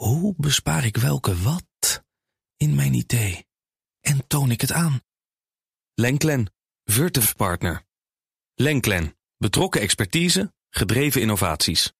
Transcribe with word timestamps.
Hoe 0.00 0.34
bespaar 0.36 0.84
ik 0.84 0.96
welke 0.96 1.36
wat 1.42 2.02
in 2.56 2.74
mijn 2.74 2.94
idee? 2.94 3.46
En 4.00 4.26
toon 4.26 4.50
ik 4.50 4.60
het 4.60 4.72
aan? 4.72 5.00
Lenklen, 5.94 6.52
Virtuf 6.84 7.36
Partner. 7.36 7.82
Lenklen, 8.54 9.16
betrokken 9.36 9.80
expertise, 9.80 10.52
gedreven 10.70 11.20
innovaties. 11.20 11.92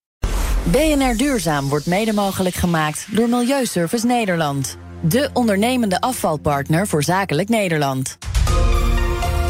BNR 0.65 1.17
Duurzaam 1.17 1.69
wordt 1.69 1.87
mede 1.87 2.13
mogelijk 2.13 2.55
gemaakt 2.55 3.17
door 3.17 3.29
Milieuservice 3.29 4.07
Nederland. 4.07 4.77
De 5.03 5.31
ondernemende 5.33 6.01
afvalpartner 6.01 6.87
voor 6.87 7.03
zakelijk 7.03 7.49
Nederland. 7.49 8.19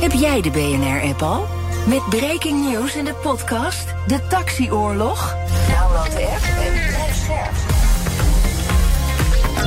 Heb 0.00 0.12
jij 0.12 0.40
de 0.40 0.50
BNR-app 0.50 1.22
al? 1.22 1.46
Met 1.86 2.08
breaking 2.08 2.70
news 2.70 2.96
in 2.96 3.04
de 3.04 3.14
podcast 3.14 3.88
De 4.06 4.26
Taxioorlog? 4.28 5.36
Download 5.68 6.10
de 6.10 6.26
app 6.26 6.66
en 6.66 6.72
blijf 6.88 7.16
scherp. 7.16 7.59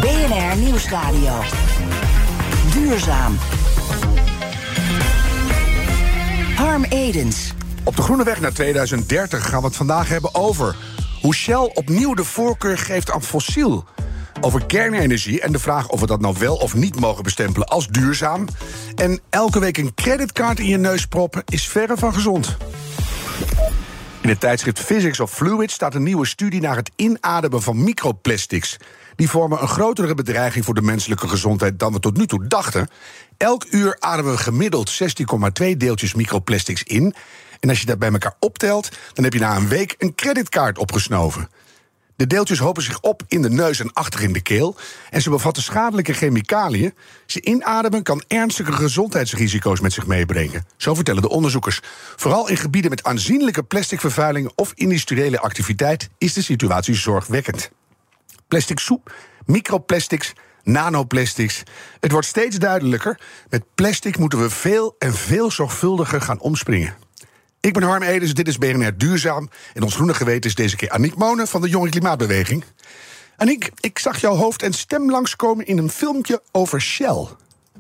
BNR 0.03 0.57
Nieuwsradio. 0.57 1.39
Duurzaam. 2.73 3.37
Harm 6.55 6.83
Edens. 6.83 7.53
Op 7.83 7.95
de 7.95 8.01
groene 8.01 8.23
weg 8.23 8.41
naar 8.41 8.53
2030 8.53 9.49
gaan 9.49 9.59
we 9.59 9.67
het 9.67 9.75
vandaag 9.75 10.09
hebben 10.09 10.35
over 10.35 10.75
hoe 11.21 11.35
Shell 11.35 11.71
opnieuw 11.73 12.13
de 12.13 12.23
voorkeur 12.23 12.77
geeft 12.77 13.11
aan 13.11 13.23
fossiel. 13.23 13.85
Over 14.41 14.65
kernenergie 14.65 15.41
en 15.41 15.51
de 15.51 15.59
vraag 15.59 15.89
of 15.89 15.99
we 15.99 16.05
dat 16.05 16.21
nou 16.21 16.35
wel 16.39 16.55
of 16.55 16.75
niet 16.75 16.99
mogen 16.99 17.23
bestempelen 17.23 17.67
als 17.67 17.87
duurzaam. 17.87 18.47
En 18.95 19.19
elke 19.29 19.59
week 19.59 19.77
een 19.77 19.93
creditcard 19.93 20.59
in 20.59 20.67
je 20.67 20.77
neus 20.77 21.05
proppen 21.05 21.43
is 21.45 21.67
verre 21.67 21.97
van 21.97 22.13
gezond. 22.13 22.57
In 24.21 24.29
het 24.29 24.39
tijdschrift 24.39 24.79
Physics 24.79 25.19
of 25.19 25.31
Fluids 25.31 25.73
staat 25.73 25.95
een 25.95 26.03
nieuwe 26.03 26.25
studie 26.25 26.61
naar 26.61 26.75
het 26.75 26.91
inademen 26.95 27.61
van 27.61 27.83
microplastics. 27.83 28.77
Die 29.15 29.29
vormen 29.29 29.61
een 29.61 29.67
grotere 29.67 30.13
bedreiging 30.13 30.65
voor 30.65 30.73
de 30.73 30.81
menselijke 30.81 31.27
gezondheid 31.27 31.79
dan 31.79 31.93
we 31.93 31.99
tot 31.99 32.17
nu 32.17 32.27
toe 32.27 32.47
dachten. 32.47 32.87
Elk 33.37 33.65
uur 33.69 33.95
ademen 33.99 34.31
we 34.31 34.37
gemiddeld 34.37 35.01
16,2 35.61 35.77
deeltjes 35.77 36.13
microplastics 36.13 36.83
in. 36.83 37.15
En 37.59 37.69
als 37.69 37.79
je 37.79 37.85
dat 37.85 37.99
bij 37.99 38.11
elkaar 38.11 38.35
optelt, 38.39 38.89
dan 39.13 39.23
heb 39.23 39.33
je 39.33 39.39
na 39.39 39.55
een 39.55 39.67
week 39.67 39.95
een 39.97 40.15
creditcard 40.15 40.77
opgesnoven. 40.77 41.49
De 42.15 42.27
deeltjes 42.27 42.59
hopen 42.59 42.83
zich 42.83 42.99
op 42.99 43.23
in 43.27 43.41
de 43.41 43.49
neus 43.49 43.79
en 43.79 43.93
achter 43.93 44.23
in 44.23 44.33
de 44.33 44.41
keel. 44.41 44.75
En 45.09 45.21
ze 45.21 45.29
bevatten 45.29 45.63
schadelijke 45.63 46.13
chemicaliën. 46.13 46.93
Ze 47.25 47.41
inademen 47.41 48.03
kan 48.03 48.23
ernstige 48.27 48.71
gezondheidsrisico's 48.71 49.79
met 49.79 49.93
zich 49.93 50.07
meebrengen. 50.07 50.65
Zo 50.77 50.93
vertellen 50.93 51.21
de 51.21 51.29
onderzoekers. 51.29 51.79
Vooral 52.15 52.49
in 52.49 52.57
gebieden 52.57 52.89
met 52.89 53.03
aanzienlijke 53.03 53.63
plasticvervuiling 53.63 54.51
of 54.55 54.71
industriële 54.75 55.39
activiteit 55.39 56.09
is 56.17 56.33
de 56.33 56.41
situatie 56.41 56.95
zorgwekkend. 56.95 57.71
Plastic 58.53 58.79
soep, 58.79 59.15
microplastics, 59.45 60.33
nanoplastics. 60.63 61.63
Het 61.99 62.11
wordt 62.11 62.27
steeds 62.27 62.57
duidelijker. 62.57 63.19
Met 63.49 63.63
plastic 63.75 64.17
moeten 64.17 64.39
we 64.39 64.49
veel 64.49 64.95
en 64.99 65.13
veel 65.13 65.51
zorgvuldiger 65.51 66.21
gaan 66.21 66.39
omspringen. 66.39 66.95
Ik 67.59 67.73
ben 67.73 67.83
Harm 67.83 68.03
Edens, 68.03 68.33
dit 68.33 68.47
is 68.47 68.57
BNR 68.57 68.97
Duurzaam. 68.97 69.49
En 69.73 69.83
ons 69.83 69.95
groene 69.95 70.13
geweten 70.13 70.49
is 70.49 70.55
deze 70.55 70.75
keer 70.75 70.89
Aniek 70.89 71.15
Monen 71.15 71.47
van 71.47 71.61
de 71.61 71.69
Jonge 71.69 71.89
Klimaatbeweging. 71.89 72.63
Aniek, 73.37 73.71
ik 73.79 73.99
zag 73.99 74.21
jouw 74.21 74.35
hoofd 74.35 74.61
en 74.61 74.73
stem 74.73 75.09
langskomen 75.09 75.65
in 75.65 75.77
een 75.77 75.89
filmpje 75.89 76.41
over 76.51 76.81
Shell. 76.81 77.27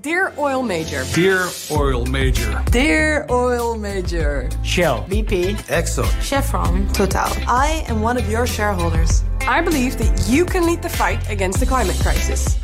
Dear 0.03 0.33
Oil 0.37 0.61
Major. 0.61 1.05
Dear 1.13 1.47
Oil 1.71 2.05
Major. 2.05 2.61
Dear 2.69 3.25
Oil 3.29 3.77
Major. 3.77 4.49
Shell. 4.61 5.05
BP. 5.07 5.55
Exxon. 5.69 6.11
Chevron. 6.21 6.89
Total. 6.91 7.31
I 7.47 7.85
am 7.87 8.01
one 8.01 8.17
of 8.17 8.29
your 8.29 8.45
shareholders. 8.45 9.23
I 9.47 9.61
believe 9.61 9.97
that 9.99 10.27
you 10.27 10.43
can 10.43 10.65
lead 10.65 10.81
the 10.81 10.89
fight 10.89 11.29
against 11.29 11.61
the 11.61 11.65
climate 11.65 11.95
crisis. 12.01 12.59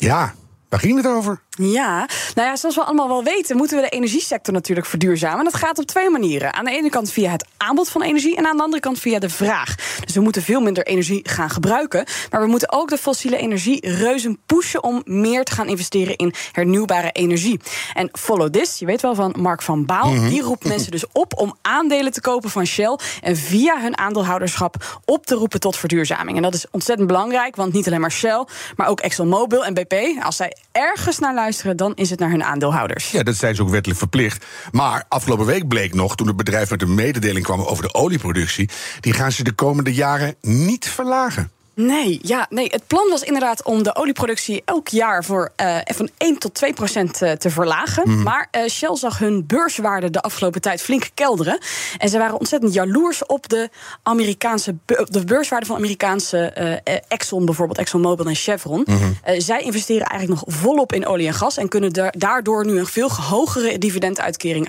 Ja, 0.00 0.30
waar 0.70 0.80
ging 0.80 0.96
het 0.96 1.06
over? 1.06 1.40
Ja, 1.50 2.08
nou 2.34 2.48
ja, 2.48 2.56
zoals 2.56 2.74
we 2.74 2.82
allemaal 2.82 3.08
wel 3.08 3.24
weten, 3.24 3.56
moeten 3.56 3.76
we 3.76 3.82
de 3.82 3.88
energiesector 3.88 4.54
natuurlijk 4.54 4.86
verduurzamen. 4.86 5.38
En 5.38 5.44
dat 5.44 5.54
gaat 5.54 5.78
op 5.78 5.86
twee 5.86 6.10
manieren. 6.10 6.54
Aan 6.54 6.64
de 6.64 6.70
ene 6.70 6.88
kant 6.88 7.12
via 7.12 7.30
het 7.30 7.46
aanbod 7.56 7.88
van 7.88 8.02
energie 8.02 8.36
en 8.36 8.46
aan 8.46 8.56
de 8.56 8.62
andere 8.62 8.82
kant 8.82 8.98
via 8.98 9.18
de 9.18 9.28
vraag. 9.28 9.74
Dus 10.04 10.14
we 10.14 10.20
moeten 10.20 10.42
veel 10.42 10.60
minder 10.60 10.86
energie 10.86 11.20
gaan 11.22 11.50
gebruiken. 11.50 12.04
Maar 12.30 12.40
we 12.40 12.46
moeten 12.46 12.72
ook 12.72 12.88
de 12.88 12.98
fossiele 12.98 13.36
energie 13.36 13.88
reuzen 13.88 14.38
pushen 14.46 14.82
om 14.82 15.02
meer 15.04 15.44
te 15.44 15.52
gaan 15.52 15.68
investeren 15.68 16.16
in 16.16 16.34
hernieuwbare 16.52 17.10
energie. 17.10 17.60
En 17.94 18.08
Follow 18.12 18.52
This, 18.52 18.78
je 18.78 18.86
weet 18.86 19.02
wel 19.02 19.14
van 19.14 19.34
Mark 19.38 19.62
van 19.62 19.86
Baal, 19.86 20.10
die 20.10 20.42
roept 20.42 20.64
mensen 20.64 20.90
dus 20.90 21.04
op 21.12 21.38
om 21.38 21.56
aandelen 21.62 22.12
te 22.12 22.20
kopen 22.20 22.50
van 22.50 22.66
Shell 22.66 22.98
en 23.20 23.36
via 23.36 23.80
hun 23.80 23.98
aandeelhouderschap 23.98 25.00
op 25.04 25.26
te 25.26 25.34
roepen 25.34 25.60
tot 25.60 25.76
verduurzaming. 25.76 26.36
En 26.36 26.42
dat 26.42 26.54
is 26.54 26.66
ontzettend 26.70 27.08
belangrijk, 27.08 27.56
want 27.56 27.72
niet 27.72 27.86
alleen 27.86 28.00
maar 28.00 28.12
Shell, 28.12 28.44
maar 28.76 28.88
ook 28.88 29.00
ExxonMobil 29.00 29.64
en 29.64 29.74
BP, 29.74 29.94
als 30.22 30.36
zij 30.36 30.56
ergens 30.72 31.18
naar 31.18 31.34
luisteren, 31.34 31.76
dan 31.76 31.94
is 31.94 32.10
het 32.10 32.18
naar 32.18 32.30
hun 32.30 32.44
aandeelhouders. 32.44 33.10
Ja, 33.10 33.22
dat 33.22 33.36
zijn 33.36 33.54
ze 33.54 33.62
ook 33.62 33.68
wettelijk 33.68 33.98
verplicht. 33.98 34.44
Maar 34.70 35.04
afgelopen 35.08 35.46
week 35.46 35.68
bleek 35.68 35.94
nog, 35.94 36.16
toen 36.16 36.26
het 36.26 36.36
bedrijf 36.36 36.70
met 36.70 36.82
een 36.82 36.94
mededeling 36.94 37.44
kwam 37.44 37.60
over 37.60 37.82
de 37.82 37.94
olieproductie, 37.94 38.68
die 39.00 39.12
gaan 39.12 39.32
ze 39.32 39.44
de 39.44 39.52
komende 39.52 39.94
jaren 39.94 40.34
niet 40.40 40.88
verlagen. 40.88 41.50
Nee, 41.86 42.18
ja, 42.22 42.46
nee, 42.50 42.66
het 42.70 42.86
plan 42.86 43.08
was 43.10 43.22
inderdaad 43.22 43.64
om 43.64 43.82
de 43.82 43.96
olieproductie 43.96 44.62
elk 44.64 44.88
jaar 44.88 45.24
voor 45.24 45.52
uh, 45.62 45.76
van 45.84 46.08
1 46.16 46.38
tot 46.38 46.54
2 46.54 46.72
procent 46.72 47.22
uh, 47.22 47.32
te 47.32 47.50
verlagen. 47.50 48.10
Mhm. 48.10 48.22
Maar 48.22 48.48
uh, 48.56 48.68
Shell 48.68 48.96
zag 48.96 49.18
hun 49.18 49.46
beurswaarde 49.46 50.10
de 50.10 50.20
afgelopen 50.20 50.60
tijd 50.60 50.82
flink 50.82 51.08
kelderen. 51.14 51.58
En 51.98 52.08
ze 52.08 52.18
waren 52.18 52.38
ontzettend 52.38 52.74
jaloers 52.74 53.26
op 53.26 53.48
de 53.48 53.68
Amerikaanse 54.02 54.76
de 54.84 55.24
beurswaarde 55.24 55.66
van 55.66 55.76
Amerikaanse 55.76 56.38
Exxon, 57.08 57.44
bijvoorbeeld 57.44 57.78
ExxonMobil 57.78 58.26
en 58.26 58.34
Chevron. 58.34 58.86
Mhm. 58.86 59.40
zij 59.40 59.62
investeren 59.62 60.06
eigenlijk 60.06 60.40
nog 60.40 60.56
volop 60.56 60.92
in 60.92 61.06
olie 61.06 61.26
en 61.26 61.34
gas 61.34 61.56
en 61.56 61.68
kunnen 61.68 61.92
da 61.92 62.12
daardoor 62.16 62.66
nu 62.66 62.78
een 62.78 62.86
veel 62.86 63.10
hogere 63.10 63.78
dividenduitkering 63.78 64.68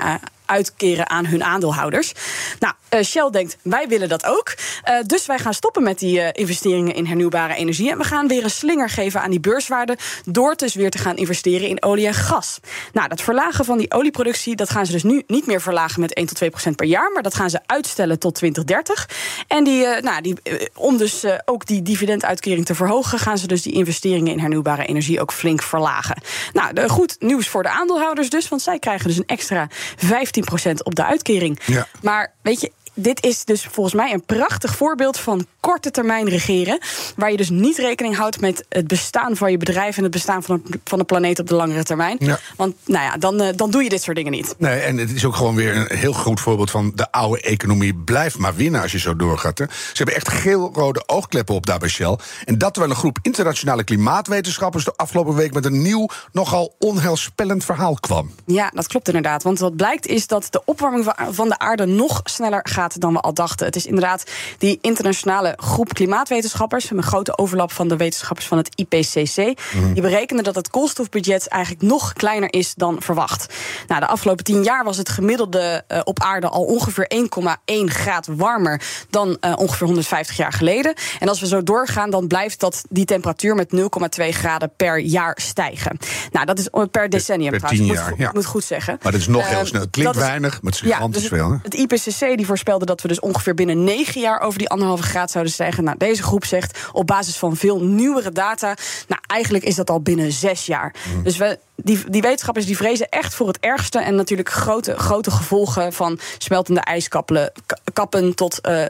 uitkeren 0.51 1.09
aan 1.09 1.25
hun 1.25 1.44
aandeelhouders. 1.44 2.12
Nou, 2.59 2.73
uh, 2.94 3.01
Shell 3.03 3.29
denkt, 3.29 3.57
wij 3.62 3.88
willen 3.88 4.09
dat 4.09 4.25
ook. 4.25 4.53
Uh, 4.89 4.95
dus 5.06 5.25
wij 5.25 5.39
gaan 5.39 5.53
stoppen 5.53 5.84
met 5.84 6.00
die 6.00 6.19
uh, 6.19 6.28
investeringen 6.31 6.95
in 6.95 7.06
hernieuwbare 7.06 7.53
energie. 7.53 7.91
En 7.91 7.97
we 7.97 8.03
gaan 8.03 8.28
weer 8.28 8.44
een 8.44 8.50
slinger 8.50 8.89
geven 8.89 9.22
aan 9.22 9.29
die 9.29 9.39
beurswaarde... 9.39 9.97
door 10.25 10.56
dus 10.56 10.73
weer 10.73 10.89
te 10.89 10.97
gaan 10.97 11.16
investeren 11.16 11.67
in 11.67 11.84
olie 11.84 12.07
en 12.07 12.13
gas. 12.13 12.59
Nou, 12.94 13.07
dat 13.07 13.22
verlagen 13.22 13.66
van 13.66 13.78
die 13.78 13.91
olieproductie... 13.91 14.56
dat 14.56 14.69
gaan 14.69 14.85
ze 14.85 14.91
dus 14.91 15.03
nu 15.03 15.23
niet 15.28 15.47
meer 15.47 15.62
verlagen 15.62 16.01
met 16.01 16.13
1 16.13 16.25
tot 16.25 16.35
2 16.35 16.50
procent 16.50 16.75
per 16.75 16.85
jaar... 16.85 17.12
maar 17.12 17.23
dat 17.23 17.35
gaan 17.35 17.50
ze 17.50 17.59
uitstellen 17.66 18.19
tot 18.19 18.35
2030. 18.35 19.09
En 19.47 19.63
die, 19.63 19.85
nou, 20.01 20.22
die, 20.22 20.35
om 20.75 20.97
dus 20.97 21.25
ook 21.45 21.66
die 21.66 21.81
dividenduitkering 21.81 22.66
te 22.66 22.75
verhogen... 22.75 23.19
gaan 23.19 23.38
ze 23.38 23.47
dus 23.47 23.62
die 23.62 23.73
investeringen 23.73 24.31
in 24.31 24.39
hernieuwbare 24.39 24.85
energie 24.85 25.22
ook 25.22 25.33
flink 25.33 25.62
verlagen. 25.62 26.22
Nou, 26.53 26.89
goed 26.89 27.16
nieuws 27.19 27.47
voor 27.47 27.63
de 27.63 27.69
aandeelhouders 27.69 28.29
dus... 28.29 28.47
want 28.47 28.62
zij 28.62 28.79
krijgen 28.79 29.07
dus 29.07 29.18
een 29.18 29.23
extra 29.25 29.68
15 29.97 30.41
op 30.84 30.96
de 30.96 31.06
uitkering. 31.06 31.59
Ja. 31.66 31.88
Maar 32.02 32.34
weet 32.41 32.62
je, 32.62 32.72
dit 32.94 33.24
is 33.24 33.46
dus 33.46 33.68
volgens 33.72 33.96
mij 33.96 34.13
een 34.13 34.25
prachtig 34.25 34.75
voorbeeld 34.75 35.18
van 35.18 35.46
korte 35.59 35.91
termijn 35.91 36.29
regeren. 36.29 36.79
Waar 37.16 37.31
je 37.31 37.38
dus 37.38 37.50
niet 37.50 37.78
rekening 37.78 38.16
houdt 38.16 38.41
met 38.41 38.66
het 38.69 38.88
bestaan 38.88 39.35
van 39.35 39.52
je 39.52 39.57
bedrijf 39.57 39.97
en 39.97 40.03
het 40.03 40.12
bestaan 40.12 40.44
van 40.44 40.62
de, 40.66 40.79
van 40.84 41.00
de 41.00 41.06
planeet 41.06 41.40
op 41.40 41.47
de 41.47 41.56
langere 41.56 41.84
termijn. 41.84 42.18
Ja. 42.19 42.40
Want 42.56 42.75
nou 42.85 43.06
ja, 43.06 43.18
dan, 43.18 43.41
uh, 43.41 43.47
dan 43.56 43.72
doe 43.72 43.84
je 43.84 43.90
dit 43.90 44.01
soort 44.01 44.16
dingen 44.16 44.31
niet. 44.31 44.56
Nee, 44.57 44.80
en 44.80 44.97
het 44.97 45.12
is 45.12 45.25
ook 45.25 45.35
gewoon 45.35 45.56
weer 45.56 45.75
een 45.75 45.97
heel 45.97 46.13
goed 46.13 46.40
voorbeeld 46.40 46.72
van 46.72 46.91
de 46.96 47.12
oude 47.12 47.41
economie. 47.41 47.96
Blijf 47.96 48.38
maar 48.38 48.56
winnen 48.56 48.81
als 48.81 48.91
je 48.91 49.00
zo 49.00 49.16
doorgaat. 49.16 49.57
Hè. 49.57 49.66
Ze 49.69 49.94
hebben 49.94 50.16
echt 50.16 50.30
geel-rode 50.30 51.03
oogkleppen 51.06 51.56
op 51.56 51.66
daar 51.66 51.80
bij 51.80 51.90
Shell. 51.90 52.18
En 52.46 52.57
dat 52.57 52.74
terwijl 52.74 52.94
een 52.94 53.00
groep 53.00 53.19
internationale 53.22 53.84
klimaatwetenschappers 53.84 54.85
de 54.85 54.94
afgelopen 54.96 55.35
week 55.35 55.53
met 55.53 55.66
een 55.66 55.81
nieuw, 55.81 56.07
nogal 56.31 56.75
onheilspellend 56.80 57.66
verhaal 57.66 57.94
kwam. 57.94 58.31
Ja, 58.46 58.72
dat 58.74 58.88
klopt 58.88 59.07
inderdaad. 59.07 59.44
Want 59.44 59.59
wat 59.59 59.75
blijkt 59.75 60.07
is 60.07 60.28
dat 60.28 60.47
de 60.50 60.62
opwarming 60.66 61.13
van 61.30 61.47
de 61.47 61.59
aarde 61.59 61.85
nog 61.85 62.22
sneller 62.24 62.59
gaat 62.63 62.81
dan 62.90 63.14
we 63.14 63.19
al 63.19 63.34
dachten. 63.34 63.66
Het 63.66 63.75
is 63.75 63.86
inderdaad 63.86 64.24
die 64.58 64.78
internationale 64.81 65.53
groep 65.58 65.94
klimaatwetenschappers, 65.94 66.90
een 66.92 67.03
grote 67.03 67.38
overlap 67.38 67.72
van 67.72 67.88
de 67.88 67.97
wetenschappers 67.97 68.47
van 68.47 68.58
het 68.58 68.69
IPCC, 68.75 69.60
Mhm. 69.74 69.94
die 69.94 70.01
berekenen 70.01 70.44
dat 70.44 70.56
het 70.56 70.69
koolstofbudget 70.69 71.48
eigenlijk 71.48 71.83
nog 71.83 72.13
kleiner 72.13 72.54
is 72.54 72.74
dan 72.75 72.95
verwacht. 73.01 73.54
Nou, 73.88 74.01
de 74.01 74.07
afgelopen 74.07 74.44
tien 74.44 74.63
jaar 74.63 74.83
was 74.83 74.98
het 74.98 75.10
gemiddelde 75.10 75.83
uh, 75.88 76.00
op 76.04 76.19
aarde 76.19 76.48
al 76.48 76.63
ongeveer 76.63 77.06
1,1 77.07 77.89
graad 77.89 78.28
warmer 78.31 78.81
dan 79.10 79.38
uh, 79.42 79.54
ongeveer 79.56 79.88
150 79.88 80.38
jaar 80.38 80.54
geleden. 80.54 80.94
En 81.19 81.27
als 81.30 81.39
we 81.39 81.48
zo 81.48 81.63
doorgaan, 81.63 82.10
dan 82.10 82.27
blijft 82.27 82.60
dat 82.60 82.81
die 82.89 83.06
temperatuur 83.06 83.56
met 83.56 83.72
0,2 83.72 84.31
graden 84.31 84.72
per 84.77 85.00
jaar 85.00 85.38
stijgen. 85.42 85.98
Nou, 86.31 86.45
dat 86.45 86.60
is 86.60 86.68
per 86.92 87.10
decennium 87.10 87.50
per 87.50 87.60
trouwens. 87.60 87.88
tien 87.88 87.98
Moet, 87.98 88.06
jaar, 88.07 88.13
ja. 88.27 88.31
moet 88.34 88.45
goed 88.45 88.63
zeggen. 88.63 88.98
Maar 89.01 89.12
dat 89.12 89.22
is 89.22 89.27
nog 89.27 89.48
heel 89.48 89.60
Uh, 89.60 89.66
snel. 89.66 89.81
Het 89.81 89.89
klinkt 89.89 90.16
weinig, 90.16 90.62
maar 90.62 90.72
het 90.72 90.81
is 90.81 90.88
ja, 90.88 90.95
gigantisch 90.95 91.22
dus 91.22 91.30
veel. 91.30 91.51
Hè? 91.51 91.57
Het 91.63 91.74
IPCC 91.74 92.38
die 92.38 92.45
voorspelt 92.45 92.70
voorspelde 92.71 92.85
dat 92.85 93.01
we 93.01 93.07
dus 93.07 93.33
ongeveer 93.33 93.53
binnen 93.53 93.83
negen 93.83 94.21
jaar 94.21 94.39
over 94.39 94.59
die 94.59 94.69
anderhalve 94.69 95.03
graad 95.03 95.31
zouden 95.31 95.53
stijgen. 95.53 95.83
Nou, 95.83 95.97
deze 95.97 96.23
groep 96.23 96.45
zegt 96.45 96.89
op 96.91 97.07
basis 97.07 97.38
van 97.38 97.56
veel 97.56 97.79
nieuwere 97.79 98.31
data. 98.31 98.75
Nou, 99.07 99.21
eigenlijk 99.27 99.63
is 99.63 99.75
dat 99.75 99.89
al 99.89 100.01
binnen 100.01 100.31
zes 100.31 100.65
jaar. 100.65 100.95
Mm. 101.15 101.23
Dus 101.23 101.38
we, 101.38 101.59
die, 101.75 102.09
die 102.09 102.21
wetenschappers 102.21 102.65
die 102.65 102.77
vrezen 102.77 103.09
echt 103.09 103.33
voor 103.33 103.47
het 103.47 103.59
ergste. 103.59 104.00
En 104.00 104.15
natuurlijk 104.15 104.50
grote, 104.50 104.95
grote 104.95 105.31
gevolgen 105.31 105.94
van 105.94 106.19
smeltende 106.38 106.81
ijskappen 106.81 107.51
kappen 107.94 108.35
tot 108.35 108.59
uh, 108.68 108.85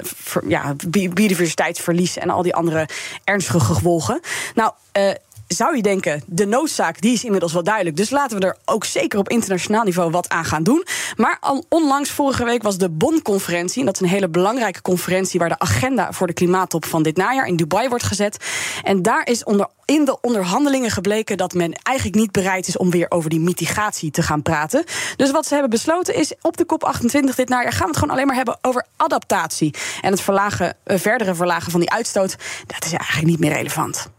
ja, 0.47 0.75
biodiversiteitsverlies 0.89 2.17
en 2.17 2.29
al 2.29 2.41
die 2.41 2.55
andere 2.55 2.87
ernstige 3.23 3.59
gevolgen. 3.59 4.19
Nou, 4.55 4.71
uh, 4.97 5.09
zou 5.53 5.75
je 5.75 5.81
denken, 5.81 6.23
de 6.25 6.45
noodzaak 6.45 7.01
die 7.01 7.13
is 7.13 7.23
inmiddels 7.23 7.53
wel 7.53 7.63
duidelijk. 7.63 7.95
Dus 7.95 8.09
laten 8.09 8.39
we 8.39 8.45
er 8.45 8.57
ook 8.65 8.85
zeker 8.85 9.19
op 9.19 9.29
internationaal 9.29 9.83
niveau 9.83 10.11
wat 10.11 10.29
aan 10.29 10.45
gaan 10.45 10.63
doen. 10.63 10.85
Maar 11.15 11.37
al 11.39 11.65
onlangs 11.69 12.11
vorige 12.11 12.43
week 12.43 12.63
was 12.63 12.77
de 12.77 12.89
Bonn-conferentie. 12.89 13.79
En 13.79 13.85
dat 13.85 13.95
is 13.95 14.01
een 14.01 14.07
hele 14.07 14.29
belangrijke 14.29 14.81
conferentie 14.81 15.39
waar 15.39 15.49
de 15.49 15.59
agenda 15.59 16.11
voor 16.11 16.27
de 16.27 16.33
klimaattop 16.33 16.85
van 16.85 17.03
dit 17.03 17.17
najaar 17.17 17.47
in 17.47 17.55
Dubai 17.55 17.89
wordt 17.89 18.03
gezet. 18.03 18.37
En 18.83 19.01
daar 19.01 19.27
is 19.27 19.43
onder, 19.43 19.67
in 19.85 20.05
de 20.05 20.21
onderhandelingen 20.21 20.91
gebleken 20.91 21.37
dat 21.37 21.53
men 21.53 21.73
eigenlijk 21.83 22.17
niet 22.17 22.31
bereid 22.31 22.67
is 22.67 22.77
om 22.77 22.89
weer 22.89 23.11
over 23.11 23.29
die 23.29 23.39
mitigatie 23.39 24.11
te 24.11 24.21
gaan 24.21 24.41
praten. 24.41 24.83
Dus 25.15 25.31
wat 25.31 25.45
ze 25.45 25.53
hebben 25.53 25.69
besloten 25.69 26.15
is 26.15 26.33
op 26.41 26.57
de 26.57 26.65
COP28 26.65 27.35
dit 27.35 27.49
najaar 27.49 27.71
gaan 27.71 27.81
we 27.81 27.87
het 27.87 27.97
gewoon 27.97 28.13
alleen 28.13 28.27
maar 28.27 28.35
hebben 28.35 28.57
over 28.61 28.85
adaptatie. 28.95 29.73
En 30.01 30.11
het 30.11 30.21
verlagen, 30.21 30.75
eh, 30.83 30.97
verdere 30.97 31.35
verlagen 31.35 31.71
van 31.71 31.79
die 31.79 31.91
uitstoot, 31.91 32.35
dat 32.67 32.85
is 32.85 32.91
eigenlijk 32.91 33.27
niet 33.27 33.39
meer 33.39 33.53
relevant. 33.53 34.09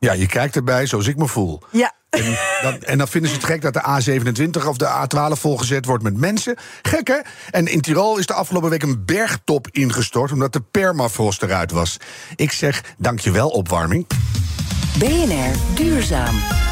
Ja, 0.00 0.12
je 0.12 0.26
kijkt 0.26 0.56
erbij 0.56 0.86
zoals 0.86 1.06
ik 1.06 1.16
me 1.16 1.26
voel. 1.26 1.62
Ja. 1.70 1.92
En 2.10 2.38
dan, 2.62 2.82
en 2.82 2.98
dan 2.98 3.08
vinden 3.08 3.30
ze 3.30 3.36
het 3.36 3.44
gek 3.44 3.62
dat 3.62 3.72
de 3.72 3.80
A27 3.80 4.66
of 4.66 4.76
de 4.76 4.86
A12 4.86 5.40
volgezet 5.40 5.84
wordt 5.84 6.02
met 6.02 6.16
mensen. 6.16 6.56
Gek, 6.82 7.08
hè? 7.08 7.18
En 7.50 7.66
in 7.66 7.80
Tirol 7.80 8.18
is 8.18 8.26
de 8.26 8.32
afgelopen 8.32 8.70
week 8.70 8.82
een 8.82 9.04
bergtop 9.04 9.68
ingestort... 9.70 10.32
omdat 10.32 10.52
de 10.52 10.60
permafrost 10.60 11.42
eruit 11.42 11.70
was. 11.70 11.96
Ik 12.36 12.52
zeg, 12.52 12.84
dankjewel, 12.98 13.48
opwarming. 13.48 14.06
BNR 14.98 15.74
Duurzaam. 15.74 16.69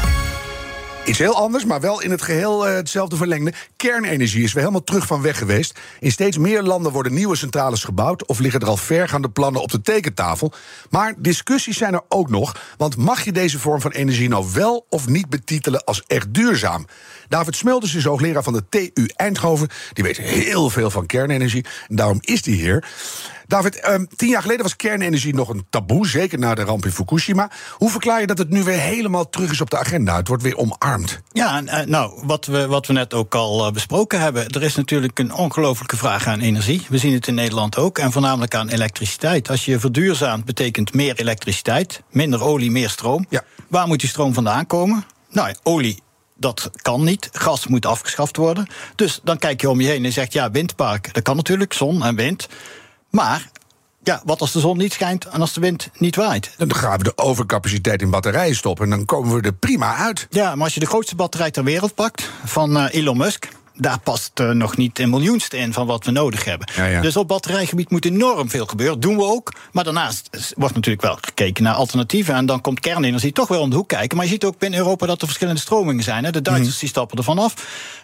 Iets 1.09 1.17
heel 1.17 1.35
anders, 1.35 1.65
maar 1.65 1.81
wel 1.81 2.01
in 2.01 2.11
het 2.11 2.21
geheel 2.21 2.67
uh, 2.67 2.75
hetzelfde 2.75 3.15
verlengde. 3.15 3.53
Kernenergie 3.77 4.43
is 4.43 4.53
weer 4.53 4.61
helemaal 4.63 4.83
terug 4.83 5.05
van 5.05 5.21
weg 5.21 5.37
geweest. 5.37 5.79
In 5.99 6.11
steeds 6.11 6.37
meer 6.37 6.63
landen 6.63 6.91
worden 6.91 7.13
nieuwe 7.13 7.35
centrales 7.35 7.83
gebouwd... 7.83 8.25
of 8.25 8.39
liggen 8.39 8.59
er 8.59 8.67
al 8.67 8.77
vergaande 8.77 9.29
plannen 9.29 9.61
op 9.61 9.71
de 9.71 9.81
tekentafel. 9.81 10.51
Maar 10.89 11.13
discussies 11.17 11.77
zijn 11.77 11.93
er 11.93 12.01
ook 12.09 12.29
nog. 12.29 12.73
Want 12.77 12.97
mag 12.97 13.23
je 13.23 13.31
deze 13.31 13.59
vorm 13.59 13.81
van 13.81 13.91
energie 13.91 14.29
nou 14.29 14.45
wel 14.53 14.85
of 14.89 15.07
niet 15.07 15.29
betitelen 15.29 15.83
als 15.83 16.03
echt 16.07 16.33
duurzaam? 16.33 16.85
David 17.27 17.55
Smulders 17.55 17.95
is 17.95 18.05
hoogleraar 18.05 18.43
van 18.43 18.53
de 18.53 18.63
TU 18.69 19.09
Eindhoven. 19.15 19.67
Die 19.93 20.03
weet 20.03 20.17
heel 20.17 20.69
veel 20.69 20.91
van 20.91 21.05
kernenergie. 21.05 21.65
En 21.87 21.95
daarom 21.95 22.17
is 22.21 22.41
die 22.41 22.55
hier. 22.55 22.87
David, 23.49 23.89
um, 23.89 24.07
tien 24.15 24.29
jaar 24.29 24.41
geleden 24.41 24.63
was 24.63 24.75
kernenergie 24.75 25.35
nog 25.35 25.49
een 25.49 25.65
taboe, 25.69 26.07
zeker 26.07 26.39
na 26.39 26.55
de 26.55 26.61
ramp 26.61 26.85
in 26.85 26.91
Fukushima. 26.91 27.49
Hoe 27.71 27.89
verklaar 27.89 28.21
je 28.21 28.27
dat 28.27 28.37
het 28.37 28.49
nu 28.49 28.63
weer 28.63 28.79
helemaal 28.79 29.29
terug 29.29 29.51
is 29.51 29.61
op 29.61 29.69
de 29.69 29.77
agenda? 29.77 30.15
Het 30.15 30.27
wordt 30.27 30.43
weer 30.43 30.57
omarmd. 30.57 31.21
Ja, 31.31 31.61
uh, 31.61 31.79
nou, 31.79 32.21
wat 32.23 32.45
we, 32.45 32.67
wat 32.67 32.87
we 32.87 32.93
net 32.93 33.13
ook 33.13 33.35
al 33.35 33.65
uh, 33.65 33.71
besproken 33.71 34.21
hebben. 34.21 34.47
Er 34.47 34.63
is 34.63 34.75
natuurlijk 34.75 35.19
een 35.19 35.33
ongelofelijke 35.33 35.97
vraag 35.97 36.27
aan 36.27 36.39
energie. 36.39 36.85
We 36.89 36.97
zien 36.97 37.13
het 37.13 37.27
in 37.27 37.33
Nederland 37.33 37.77
ook. 37.77 37.97
En 37.97 38.11
voornamelijk 38.11 38.55
aan 38.55 38.69
elektriciteit. 38.69 39.49
Als 39.49 39.65
je 39.65 39.79
verduurzaamt, 39.79 40.45
betekent 40.45 40.93
meer 40.93 41.15
elektriciteit. 41.15 42.01
Minder 42.11 42.43
olie, 42.43 42.71
meer 42.71 42.89
stroom. 42.89 43.25
Ja. 43.29 43.43
Waar 43.67 43.87
moet 43.87 43.99
die 43.99 44.09
stroom 44.09 44.33
vandaan 44.33 44.67
komen? 44.67 45.05
Nou, 45.29 45.53
olie 45.63 45.99
dat 46.39 46.69
kan 46.81 47.03
niet. 47.03 47.29
Gas 47.31 47.67
moet 47.67 47.85
afgeschaft 47.85 48.37
worden. 48.37 48.67
Dus 48.95 49.19
dan 49.23 49.37
kijk 49.37 49.61
je 49.61 49.69
om 49.69 49.81
je 49.81 49.87
heen 49.87 50.05
en 50.05 50.11
zegt: 50.11 50.33
ja, 50.33 50.51
windpark, 50.51 51.13
dat 51.13 51.23
kan 51.23 51.35
natuurlijk, 51.35 51.73
zon 51.73 52.03
en 52.03 52.15
wind. 52.15 52.47
Maar 53.09 53.49
ja, 54.03 54.21
wat 54.25 54.41
als 54.41 54.51
de 54.51 54.59
zon 54.59 54.77
niet 54.77 54.93
schijnt 54.93 55.25
en 55.25 55.41
als 55.41 55.53
de 55.53 55.61
wind 55.61 55.89
niet 55.97 56.15
waait? 56.15 56.51
Dan 56.57 56.75
gaan 56.75 56.97
we 56.97 57.03
de 57.03 57.17
overcapaciteit 57.17 58.01
in 58.01 58.09
batterijen 58.09 58.55
stoppen 58.55 58.83
en 58.83 58.89
dan 58.89 59.05
komen 59.05 59.35
we 59.35 59.41
er 59.41 59.53
prima 59.53 59.95
uit. 59.95 60.27
Ja, 60.29 60.55
maar 60.55 60.63
als 60.63 60.73
je 60.73 60.79
de 60.79 60.85
grootste 60.85 61.15
batterij 61.15 61.51
ter 61.51 61.63
wereld 61.63 61.95
pakt 61.95 62.29
van 62.45 62.77
uh, 62.77 62.85
Elon 62.89 63.17
Musk 63.17 63.47
daar 63.79 63.99
past 63.99 64.39
uh, 64.39 64.49
nog 64.49 64.77
niet 64.77 64.99
een 64.99 65.09
miljoenste 65.09 65.57
in 65.57 65.73
van 65.73 65.87
wat 65.87 66.05
we 66.05 66.11
nodig 66.11 66.45
hebben. 66.45 66.69
Ja, 66.75 66.85
ja. 66.85 67.01
Dus 67.01 67.17
op 67.17 67.27
batterijgebied 67.27 67.89
moet 67.89 68.05
enorm 68.05 68.49
veel 68.49 68.65
gebeuren. 68.65 68.99
Doen 68.99 69.15
we 69.15 69.23
ook. 69.23 69.53
Maar 69.71 69.83
daarnaast 69.83 70.53
wordt 70.57 70.75
natuurlijk 70.75 71.05
wel 71.05 71.17
gekeken 71.21 71.63
naar 71.63 71.73
alternatieven. 71.73 72.35
En 72.35 72.45
dan 72.45 72.61
komt 72.61 72.79
kernenergie 72.79 73.31
toch 73.31 73.47
wel 73.47 73.61
om 73.61 73.69
de 73.69 73.75
hoek 73.75 73.87
kijken. 73.87 74.17
Maar 74.17 74.25
je 74.25 74.31
ziet 74.31 74.43
ook 74.43 74.57
binnen 74.57 74.79
Europa 74.79 75.05
dat 75.05 75.21
er 75.21 75.27
verschillende 75.27 75.59
stromingen 75.59 76.03
zijn. 76.03 76.23
Hè. 76.23 76.31
De 76.31 76.41
Duitsers 76.41 76.73
mm. 76.73 76.79
die 76.79 76.89
stappen 76.89 77.17
er 77.17 77.23
vanaf. 77.23 77.53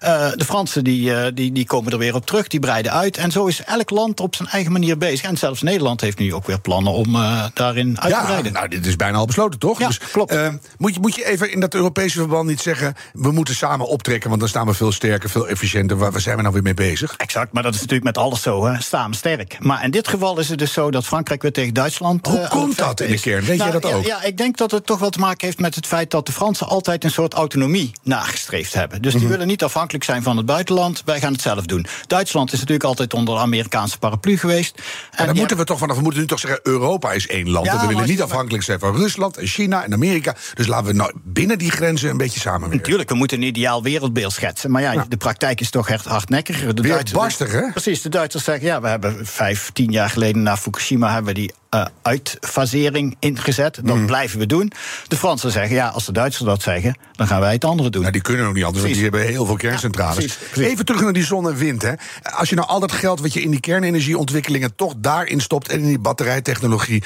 Uh, 0.04 0.32
de 0.36 0.46
Fransen 0.46 0.84
die, 0.84 1.10
uh, 1.10 1.26
die, 1.34 1.52
die 1.52 1.66
komen 1.66 1.92
er 1.92 1.98
weer 1.98 2.16
op 2.16 2.26
terug. 2.26 2.48
Die 2.48 2.60
breiden 2.60 2.92
uit. 2.92 3.18
En 3.18 3.32
zo 3.32 3.46
is 3.46 3.64
elk 3.64 3.90
land 3.90 4.20
op 4.20 4.36
zijn 4.36 4.50
eigen 4.50 4.72
manier 4.72 4.98
bezig. 4.98 5.26
En 5.26 5.38
zelfs 5.38 5.62
Nederland 5.62 6.02
heeft 6.02 6.20
nu 6.20 6.34
ook 6.34 6.48
weer 6.48 6.60
plannen 6.60 6.94
om 6.94 7.12
daarin 7.54 8.02
uit 8.02 8.14
te 8.14 8.22
breiden. 8.26 8.54
Nou, 8.54 8.68
dit 8.68 8.86
is 8.86 8.96
bijna 8.96 9.18
al 9.18 9.26
besloten, 9.26 9.60
toch? 9.60 9.80
Ja, 9.80 9.88
dus, 9.88 9.98
klopt. 9.98 10.36
moet, 10.78 10.94
je, 10.94 11.00
moet 11.00 11.16
je 11.16 11.26
even 11.26 11.52
in 11.52 11.60
dat 11.60 11.74
Europese 11.74 12.18
verband 12.18 12.48
niet 12.48 12.62
zeggen... 12.62 12.96
we 13.14 13.32
moeten 13.32 13.56
samen 13.56 13.88
optrekken, 13.88 14.30
want 14.30 14.42
dan 14.42 14.50
staan 14.50 14.66
we 14.66 14.74
veel 14.74 14.92
sterker, 14.92 15.30
veel 15.30 15.42
efficiënter 15.42 15.64
Waar, 15.74 16.12
waar 16.12 16.22
zijn 16.22 16.36
we 16.36 16.42
nou 16.42 16.54
weer 16.54 16.64
mee 16.64 16.74
bezig? 16.74 17.14
Exact, 17.18 17.54
maar 17.54 17.64
dat 17.64 17.74
is 17.74 17.80
natuurlijk 17.80 18.06
met 18.06 18.18
alles 18.18 18.42
zo. 18.42 18.66
Hè. 18.66 18.82
Samen 18.82 19.16
sterk. 19.16 19.58
Maar 19.60 19.84
in 19.84 19.92
dit 19.92 20.08
geval 20.08 20.40
is 20.40 20.50
het 20.50 20.60
dus 20.60 20.74
zo 20.74 20.92
dat 20.92 21.06
Frankrijk 21.06 21.42
weer 21.42 21.52
tegen 21.52 21.74
Duitsland. 21.74 22.28
Hoe 22.28 22.40
uh, 22.40 22.50
komt 22.50 22.78
dat 22.78 23.00
in 23.00 23.12
de 23.12 23.20
kern? 23.20 23.46
Weet 23.46 23.58
nou, 23.58 23.74
je 23.74 23.80
dat 23.80 23.94
ook? 23.94 24.06
Ja, 24.06 24.24
ik 24.24 24.38
denk 24.38 24.58
dat 24.58 24.72
het 24.72 24.86
toch 24.86 25.00
wel 25.00 25.10
te 25.10 25.20
maken 25.20 25.46
heeft 25.46 25.60
met 25.60 25.76
het 25.76 25.88
feit 25.88 26.12
dat 26.12 26.26
de 26.26 26.32
Fransen 26.32 26.68
altijd 26.68 27.04
een 27.04 27.12
soort 27.12 27.34
autonomie 27.34 27.92
nagestreefd 28.04 28.74
hebben. 28.74 29.02
Dus 29.02 29.12
die 29.12 29.22
mhm. 29.22 29.32
willen 29.32 29.48
niet 29.48 29.64
afhankelijk 29.64 30.04
zijn 30.04 30.24
van 30.24 30.38
het 30.38 30.46
buitenland. 30.46 31.02
Wij 31.06 31.20
gaan 31.20 31.32
het 31.32 31.42
zelf 31.42 31.66
doen. 31.66 31.86
Duitsland 32.08 32.52
is 32.52 32.60
natuurlijk 32.60 32.86
altijd 32.86 33.14
onder 33.14 33.36
de 33.36 33.42
Amerikaanse 33.42 33.98
paraplu 33.98 34.38
geweest. 34.38 34.82
En, 35.12 35.26
dan 35.26 35.36
moeten 35.36 35.58
we 35.58 35.64
toch 35.64 35.80
vanaf. 35.80 35.96
We 35.96 36.02
moeten 36.02 36.22
nu 36.22 36.28
toch 36.28 36.40
zeggen: 36.40 36.60
Europa 36.64 37.12
is 37.12 37.28
één 37.28 37.50
land. 37.50 37.72
we 37.72 37.88
willen 37.88 38.08
niet 38.08 38.22
afhankelijk 38.22 38.64
zijn 38.64 38.80
van 38.80 38.96
Rusland 38.96 39.38
en 39.38 39.48
China 39.48 39.84
en 39.84 39.94
Amerika. 39.94 40.36
Dus 40.54 40.68
laten 40.68 40.86
we 40.86 40.94
nou 40.94 41.12
binnen 41.24 41.58
die 41.58 41.72
grenzen 41.72 42.10
een 42.10 42.18
beetje 42.18 42.40
samenwerken. 42.40 42.78
Natuurlijk, 42.78 43.10
we 43.10 43.16
moeten 43.16 43.38
een 43.38 43.48
ideaal 43.48 43.84
wereldbeeld 43.84 44.32
schetsen. 44.32 44.72
Maar 44.72 44.82
ja, 44.82 45.06
de 45.10 45.18
praktijk 45.18 45.55
is 45.60 45.70
toch 45.70 45.90
echt 45.90 46.06
hardnekkiger. 46.06 46.76
De 46.76 46.82
Weer 46.82 46.92
Duitsers, 46.92 47.20
barstig, 47.20 47.52
hè? 47.52 47.72
Precies, 47.72 48.02
de 48.02 48.10
Duitsers 48.10 48.44
zeggen... 48.44 48.66
ja, 48.66 48.82
we 48.82 48.88
hebben 48.88 49.26
vijf, 49.26 49.70
tien 49.74 49.92
jaar 49.92 50.10
geleden 50.10 50.44
na 50.44 50.58
Fukushima... 50.58 51.14
hebben 51.14 51.34
we 51.34 51.40
die 51.40 51.54
uh, 51.76 51.86
uitfasering 52.02 53.16
ingezet. 53.20 53.80
Dat 53.84 53.96
mm. 53.96 54.06
blijven 54.06 54.40
we 54.40 54.46
doen. 54.46 54.72
De 55.08 55.16
Fransen 55.16 55.52
zeggen, 55.52 55.76
ja, 55.76 55.88
als 55.88 56.06
de 56.06 56.12
Duitsers 56.12 56.46
dat 56.46 56.62
zeggen... 56.62 56.98
dan 57.12 57.28
gaan 57.28 57.40
wij 57.40 57.54
het 57.54 57.66
andere 57.66 57.90
doen. 57.90 58.02
Nou, 58.02 58.14
die 58.14 58.22
kunnen 58.22 58.46
ook 58.46 58.54
niet 58.54 58.64
anders, 58.64 58.84
want 58.84 58.94
die 58.94 59.04
hebben 59.04 59.22
heel 59.22 59.46
veel 59.46 59.56
kerncentrales. 59.56 60.38
Even 60.56 60.86
terug 60.86 61.02
naar 61.02 61.14
die 61.14 61.26
zon 61.26 61.50
en 61.50 61.56
wind. 61.56 61.82
Hè. 61.82 61.94
Als 62.22 62.50
je 62.50 62.56
nou 62.56 62.68
al 62.68 62.80
dat 62.80 62.92
geld 62.92 63.20
wat 63.20 63.34
je 63.34 63.42
in 63.42 63.52
die 63.52 63.60
kernenergieontwikkelingen... 63.60 64.76
toch 64.76 64.94
daarin 64.98 65.42
stopt 65.42 65.70
en 65.70 65.80
in 65.80 65.88
die 65.88 66.00
batterijtechnologie... 66.00 67.04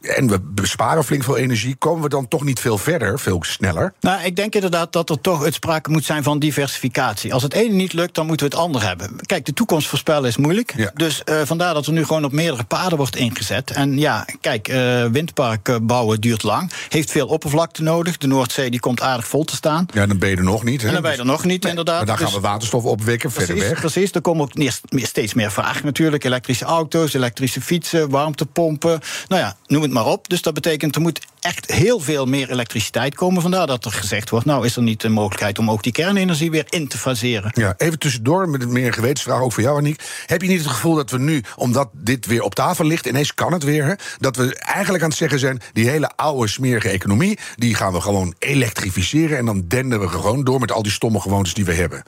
en 0.00 0.28
we 0.28 0.40
besparen 0.40 1.04
flink 1.04 1.24
veel 1.24 1.36
energie... 1.36 1.74
komen 1.74 2.02
we 2.02 2.08
dan 2.08 2.28
toch 2.28 2.44
niet 2.44 2.60
veel 2.60 2.78
verder, 2.78 3.18
veel 3.18 3.42
sneller? 3.44 3.92
Nou, 4.00 4.24
ik 4.24 4.36
denk 4.36 4.54
inderdaad 4.54 4.92
dat 4.92 5.10
er 5.10 5.20
toch 5.20 5.44
het 5.44 5.54
sprake 5.54 5.90
moet 5.90 6.04
zijn 6.04 6.22
van 6.22 6.38
diversificatie. 6.38 7.34
Als 7.34 7.42
het 7.42 7.54
ene 7.54 7.71
niet 7.76 7.92
lukt, 7.92 8.14
dan 8.14 8.26
moeten 8.26 8.48
we 8.48 8.54
het 8.54 8.62
andere 8.62 8.86
hebben. 8.86 9.16
Kijk, 9.26 9.46
de 9.46 9.52
toekomst 9.52 9.88
voorspellen 9.88 10.28
is 10.28 10.36
moeilijk. 10.36 10.74
Ja. 10.76 10.90
Dus 10.94 11.22
uh, 11.24 11.40
vandaar 11.44 11.74
dat 11.74 11.86
er 11.86 11.92
nu 11.92 12.04
gewoon 12.04 12.24
op 12.24 12.32
meerdere 12.32 12.64
paden 12.64 12.98
wordt 12.98 13.16
ingezet. 13.16 13.70
En 13.70 13.98
ja, 13.98 14.26
kijk, 14.40 14.68
uh, 14.68 15.04
windpark 15.06 15.78
bouwen 15.82 16.20
duurt 16.20 16.42
lang. 16.42 16.70
Heeft 16.88 17.10
veel 17.10 17.26
oppervlakte 17.26 17.82
nodig. 17.82 18.16
De 18.16 18.26
Noordzee 18.26 18.70
die 18.70 18.80
komt 18.80 19.00
aardig 19.00 19.26
vol 19.26 19.44
te 19.44 19.56
staan. 19.56 19.86
Ja, 19.92 20.06
dan 20.06 20.18
ben 20.18 20.28
je 20.28 20.36
er 20.36 20.42
nog 20.42 20.64
niet. 20.64 20.80
Hè? 20.80 20.86
En 20.86 20.92
dan 20.92 21.02
ben 21.02 21.12
je 21.12 21.18
er 21.18 21.24
nog 21.24 21.44
niet, 21.44 21.64
inderdaad. 21.64 21.96
Maar 21.96 22.06
dan 22.06 22.16
gaan 22.16 22.26
we 22.26 22.32
dus- 22.32 22.42
waterstof 22.42 22.84
opwekken, 22.84 23.32
verder 23.32 23.58
weg. 23.58 23.80
Precies, 23.80 24.12
er 24.12 24.20
komen 24.20 24.42
ook 24.42 24.70
steeds 24.96 25.34
meer 25.34 25.52
vragen 25.52 25.84
natuurlijk. 25.84 26.24
Elektrische 26.24 26.64
auto's, 26.64 27.14
elektrische 27.14 27.60
fietsen, 27.60 28.10
warmtepompen. 28.10 29.00
Nou 29.28 29.42
ja, 29.42 29.56
noem 29.66 29.82
het 29.82 29.90
maar 29.90 30.06
op. 30.06 30.28
Dus 30.28 30.42
dat 30.42 30.54
betekent, 30.54 30.94
er 30.94 31.00
moet 31.00 31.20
echt 31.40 31.72
heel 31.72 32.00
veel 32.00 32.26
meer 32.26 32.50
elektriciteit 32.50 33.14
komen. 33.14 33.42
Vandaar 33.42 33.66
dat 33.66 33.84
er 33.84 33.92
gezegd 33.92 34.30
wordt, 34.30 34.46
nou 34.46 34.66
is 34.66 34.76
er 34.76 34.82
niet 34.82 35.00
de 35.00 35.08
mogelijkheid... 35.08 35.58
om 35.58 35.70
ook 35.70 35.82
die 35.82 35.92
kernenergie 35.92 36.50
weer 36.50 36.64
in 36.68 36.88
te 36.88 36.98
faseren. 36.98 37.51
Ja, 37.54 37.74
even 37.76 37.98
tussendoor, 37.98 38.48
met 38.48 38.62
een 38.62 38.72
meer 38.72 38.92
gewetensvraag 38.92 39.40
ook 39.40 39.52
voor 39.52 39.62
jou, 39.62 39.78
Aniek. 39.78 40.02
Heb 40.26 40.42
je 40.42 40.48
niet 40.48 40.58
het 40.58 40.70
gevoel 40.70 40.94
dat 40.94 41.10
we 41.10 41.18
nu, 41.18 41.42
omdat 41.56 41.88
dit 41.92 42.26
weer 42.26 42.42
op 42.42 42.54
tafel 42.54 42.84
ligt... 42.84 43.06
ineens 43.06 43.34
kan 43.34 43.52
het 43.52 43.62
weer 43.62 43.98
dat 44.18 44.36
we 44.36 44.54
eigenlijk 44.54 45.02
aan 45.02 45.08
het 45.08 45.18
zeggen 45.18 45.38
zijn: 45.38 45.60
die 45.72 45.88
hele 45.88 46.10
oude 46.16 46.48
smerige 46.48 46.88
economie, 46.88 47.38
die 47.56 47.74
gaan 47.74 47.92
we 47.92 48.00
gewoon 48.00 48.34
elektrificeren. 48.38 49.38
En 49.38 49.44
dan 49.44 49.64
denden 49.68 50.00
we 50.00 50.08
gewoon 50.08 50.44
door 50.44 50.60
met 50.60 50.72
al 50.72 50.82
die 50.82 50.92
stomme 50.92 51.20
gewoontes 51.20 51.54
die 51.54 51.64
we 51.64 51.74
hebben. 51.74 52.02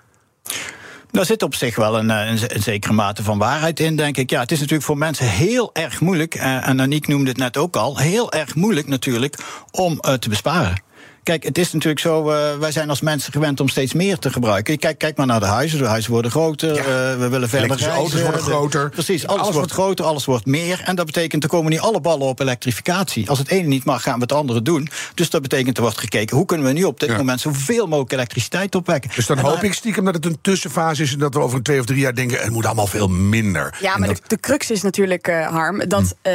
Daar 1.15 1.25
zit 1.25 1.43
op 1.43 1.55
zich 1.55 1.77
wel 1.77 1.99
een, 1.99 2.11
eh, 2.11 2.31
een, 2.31 2.55
een, 2.55 2.63
zekere 2.63 2.93
mate 2.93 3.23
van 3.23 3.39
waarheid 3.39 3.81
in, 3.81 3.97
denk 3.97 4.17
ik. 4.17 4.31
Ja, 4.31 4.41
het 4.41 4.53
is 4.53 4.59
natuurlijk 4.59 4.85
voor 4.85 4.99
mensen 4.99 5.29
heel 5.29 5.71
erg 5.73 6.01
moeilijk, 6.01 6.35
eh, 6.35 6.69
en 6.69 6.81
Aniek 6.81 7.09
noemde 7.09 7.29
het 7.29 7.39
net 7.39 7.57
ook 7.57 7.77
al, 7.77 7.99
heel 7.99 8.33
erg 8.33 8.55
moeilijk 8.55 8.87
natuurlijk 8.87 9.37
om 9.71 9.93
uh, 10.01 10.13
te 10.13 10.29
besparen. 10.29 10.83
Kijk, 11.25 11.43
het 11.43 11.59
is 11.59 11.73
natuurlijk 11.73 12.01
zo, 12.01 12.31
uh, 12.31 12.57
wij 12.59 12.73
zijn 12.73 12.89
als 12.89 13.01
mensen 13.01 13.33
gewend 13.33 13.61
om 13.61 13.69
steeds 13.69 13.93
meer 13.93 14.19
te 14.19 14.33
gebruiken. 14.33 14.79
Kijk, 14.79 14.99
kijk 14.99 15.17
maar 15.17 15.27
naar 15.27 15.41
de 15.41 15.47
huizen. 15.47 15.79
De 15.79 15.87
huizen 15.87 16.11
worden 16.11 16.31
groter, 16.31 16.75
ja. 16.75 16.81
uh, 16.81 17.19
we 17.19 17.29
willen 17.29 17.49
verder 17.49 17.69
reizen. 17.69 17.91
auto's 17.91 18.23
worden 18.23 18.41
groter. 18.41 18.91
precies, 18.91 19.27
alles, 19.27 19.43
alles 19.43 19.55
wordt 19.55 19.73
groter, 19.73 20.05
alles 20.05 20.25
wordt 20.25 20.47
meer. 20.47 20.83
En 20.85 20.97
dat 20.97 21.07
betekent, 21.07 21.43
er 21.43 21.49
komen 21.49 21.71
niet 21.71 21.81
alle 21.81 22.01
ballen 22.01 22.27
op 22.27 22.41
elektrificatie. 22.41 23.29
Als 23.29 23.39
het 23.39 23.49
ene 23.49 23.69
niet 23.69 23.85
mag, 23.85 24.03
gaan 24.03 24.15
we 24.15 24.21
het 24.21 24.33
andere 24.33 24.63
doen. 24.63 24.89
Dus 25.15 25.31
dat 25.31 25.43
betekent, 25.43 25.77
er 25.77 25.83
wordt 25.83 25.99
gekeken, 25.99 26.37
hoe 26.37 26.47
kunnen 26.47 26.67
we 26.67 26.73
nu 26.73 26.85
op 26.85 27.01
dit 27.01 27.17
moment 27.17 27.41
zoveel 27.41 27.87
mogelijk 27.87 28.13
elektriciteit 28.13 28.75
opwekken. 28.75 29.11
Dus 29.15 29.27
dan 29.27 29.39
hoop 29.39 29.63
ik 29.63 29.75
stiekem 29.75 30.05
dat 30.05 30.15
het 30.15 30.27
een 30.27 30.39
tussenfase 30.41 31.03
is... 31.03 31.13
en 31.13 31.19
dat 31.19 31.35
we 31.35 31.41
over 31.41 31.57
een 31.57 31.63
twee 31.63 31.81
of 31.81 31.87
drie 31.87 32.01
jaar 32.01 32.15
denken, 32.15 32.39
het 32.39 32.51
moet 32.51 32.67
allemaal 32.67 32.87
veel 32.87 33.09
minder. 33.09 33.77
Ja, 33.81 33.97
maar 33.97 34.09
dat... 34.09 34.17
de, 34.17 34.23
de, 34.27 34.41
crux 34.41 34.71
is 34.71 34.83
natuurlijk, 34.83 35.29
uh, 35.29 35.47
Harm, 35.47 35.89
dat... 35.89 36.17
Hm. 36.23 36.29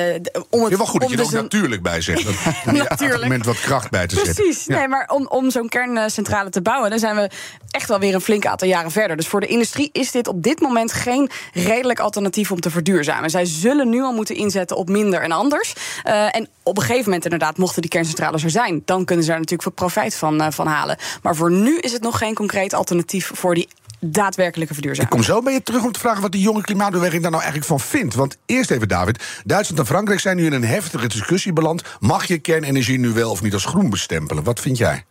om 0.49 0.61
het, 0.61 0.71
ja, 0.71 0.77
wel 0.77 0.85
goed 0.85 1.01
dat 1.01 1.09
je 1.09 1.17
er 1.17 1.23
dus 1.23 1.35
ook 1.35 1.41
natuurlijk 1.41 1.81
bij 1.81 2.01
zegt. 2.01 2.25
Dat, 2.25 2.35
natuurlijk. 2.89 3.21
moment 3.21 3.45
wat 3.45 3.59
kracht 3.59 3.89
bij 3.89 4.07
te 4.07 4.15
zetten. 4.15 4.33
Precies, 4.33 4.65
nee, 4.79 4.87
maar 4.87 5.09
om, 5.13 5.27
om 5.27 5.51
zo'n 5.51 5.69
kerncentrale 5.69 6.49
te 6.49 6.61
bouwen... 6.61 6.89
dan 6.89 6.99
zijn 6.99 7.15
we 7.15 7.29
echt 7.71 7.87
wel 7.89 7.99
weer 7.99 8.13
een 8.13 8.21
flink 8.21 8.45
aantal 8.45 8.67
jaren 8.67 8.91
verder. 8.91 9.17
Dus 9.17 9.27
voor 9.27 9.39
de 9.39 9.47
industrie 9.47 9.89
is 9.91 10.11
dit 10.11 10.27
op 10.27 10.43
dit 10.43 10.59
moment 10.59 10.93
geen 10.93 11.29
redelijk 11.53 11.99
alternatief 11.99 12.51
om 12.51 12.59
te 12.59 12.69
verduurzamen. 12.69 13.29
Zij 13.29 13.45
zullen 13.45 13.89
nu 13.89 14.01
al 14.01 14.13
moeten 14.13 14.35
inzetten 14.35 14.77
op 14.77 14.89
minder 14.89 15.21
en 15.21 15.31
anders. 15.31 15.73
Uh, 16.05 16.35
en 16.35 16.47
op 16.63 16.77
een 16.77 16.83
gegeven 16.83 17.05
moment 17.05 17.23
inderdaad, 17.23 17.57
mochten 17.57 17.81
die 17.81 17.91
kerncentrales 17.91 18.43
er 18.43 18.49
zijn... 18.49 18.81
dan 18.85 19.05
kunnen 19.05 19.23
ze 19.25 19.29
daar 19.29 19.39
natuurlijk 19.39 19.69
veel 19.69 19.87
profijt 19.87 20.15
van, 20.15 20.41
uh, 20.41 20.47
van 20.49 20.67
halen. 20.67 20.97
Maar 21.21 21.35
voor 21.35 21.51
nu 21.51 21.77
is 21.77 21.91
het 21.91 22.01
nog 22.01 22.17
geen 22.17 22.33
concreet 22.33 22.73
alternatief 22.73 23.31
voor 23.33 23.55
die 23.55 23.67
daadwerkelijke 23.99 24.73
verduurzaming. 24.73 25.13
Ik 25.13 25.17
kom 25.17 25.35
zo 25.35 25.41
bij 25.41 25.53
je 25.53 25.63
terug 25.63 25.83
om 25.83 25.91
te 25.91 25.99
vragen 25.99 26.21
wat 26.21 26.31
de 26.31 26.39
jonge 26.39 26.61
klimaatbeweging 26.61 27.21
daar 27.21 27.31
nou 27.31 27.43
eigenlijk 27.43 27.71
van 27.71 27.79
vindt. 27.79 28.15
Want 28.15 28.37
eerst 28.45 28.71
even, 28.71 28.87
David. 28.87 29.23
Duitsland 29.45 29.79
en 29.79 29.87
Frankrijk 29.87 30.19
zijn 30.19 30.37
nu 30.37 30.45
in 30.45 30.53
een 30.53 30.65
heftige 30.65 31.07
discussie 31.07 31.53
beland. 31.53 31.81
Mag 31.99 32.25
je 32.25 32.37
kernenergie 32.37 32.99
nu 32.99 33.09
wel 33.09 33.31
of 33.31 33.41
niet 33.41 33.53
als 33.53 33.65
groen 33.65 33.89
bestempelen? 33.89 34.43
Wat 34.43 34.59
vind 34.59 34.77
jij? 34.77 35.05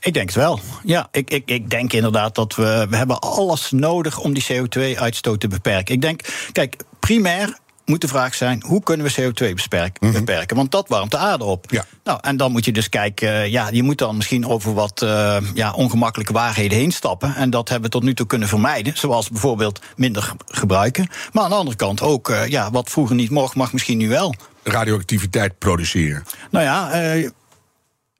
Ik 0.00 0.14
denk 0.14 0.26
het 0.26 0.36
wel. 0.36 0.60
Ja, 0.84 1.08
ik, 1.10 1.30
ik, 1.30 1.42
ik 1.50 1.70
denk 1.70 1.92
inderdaad 1.92 2.34
dat 2.34 2.54
we, 2.54 2.86
we 2.90 2.96
hebben 2.96 3.18
alles 3.18 3.70
nodig 3.70 4.18
om 4.18 4.34
die 4.34 4.46
CO2-uitstoot 4.52 5.40
te 5.40 5.48
beperken. 5.48 5.94
Ik 5.94 6.00
denk, 6.00 6.20
kijk, 6.52 6.76
primair 7.00 7.58
moet 7.84 8.00
de 8.00 8.08
vraag 8.08 8.34
zijn: 8.34 8.62
hoe 8.66 8.82
kunnen 8.82 9.06
we 9.06 9.12
CO2 9.12 9.54
beperken? 9.54 10.06
Mm 10.06 10.12
beperken? 10.12 10.56
Want 10.56 10.70
dat 10.70 10.88
warmt 10.88 11.10
de 11.10 11.16
aarde 11.16 11.44
op. 11.44 11.66
Ja. 11.70 11.84
Nou, 12.04 12.18
en 12.22 12.36
dan 12.36 12.52
moet 12.52 12.64
je 12.64 12.72
dus 12.72 12.88
kijken, 12.88 13.50
ja, 13.50 13.68
je 13.70 13.82
moet 13.82 13.98
dan 13.98 14.16
misschien 14.16 14.46
over 14.46 14.74
wat 14.74 15.02
uh, 15.02 15.36
ja, 15.54 15.72
ongemakkelijke 15.72 16.32
waarheden 16.32 16.78
heen 16.78 16.92
stappen. 16.92 17.34
En 17.34 17.50
dat 17.50 17.68
hebben 17.68 17.90
we 17.90 17.96
tot 17.96 18.02
nu 18.02 18.14
toe 18.14 18.26
kunnen 18.26 18.48
vermijden. 18.48 18.96
Zoals 18.96 19.30
bijvoorbeeld 19.30 19.80
minder 19.96 20.32
gebruiken. 20.46 21.08
Maar 21.32 21.42
aan 21.44 21.50
de 21.50 21.56
andere 21.56 21.76
kant 21.76 22.00
ook, 22.00 22.28
uh, 22.28 22.46
ja, 22.46 22.70
wat 22.70 22.90
vroeger 22.90 23.16
niet 23.16 23.30
mocht, 23.30 23.54
mag 23.54 23.72
misschien 23.72 23.98
nu 23.98 24.08
wel. 24.08 24.34
Radioactiviteit 24.62 25.58
produceren. 25.58 26.24
Nou 26.50 26.64
ja, 26.64 27.02
uh, 27.14 27.28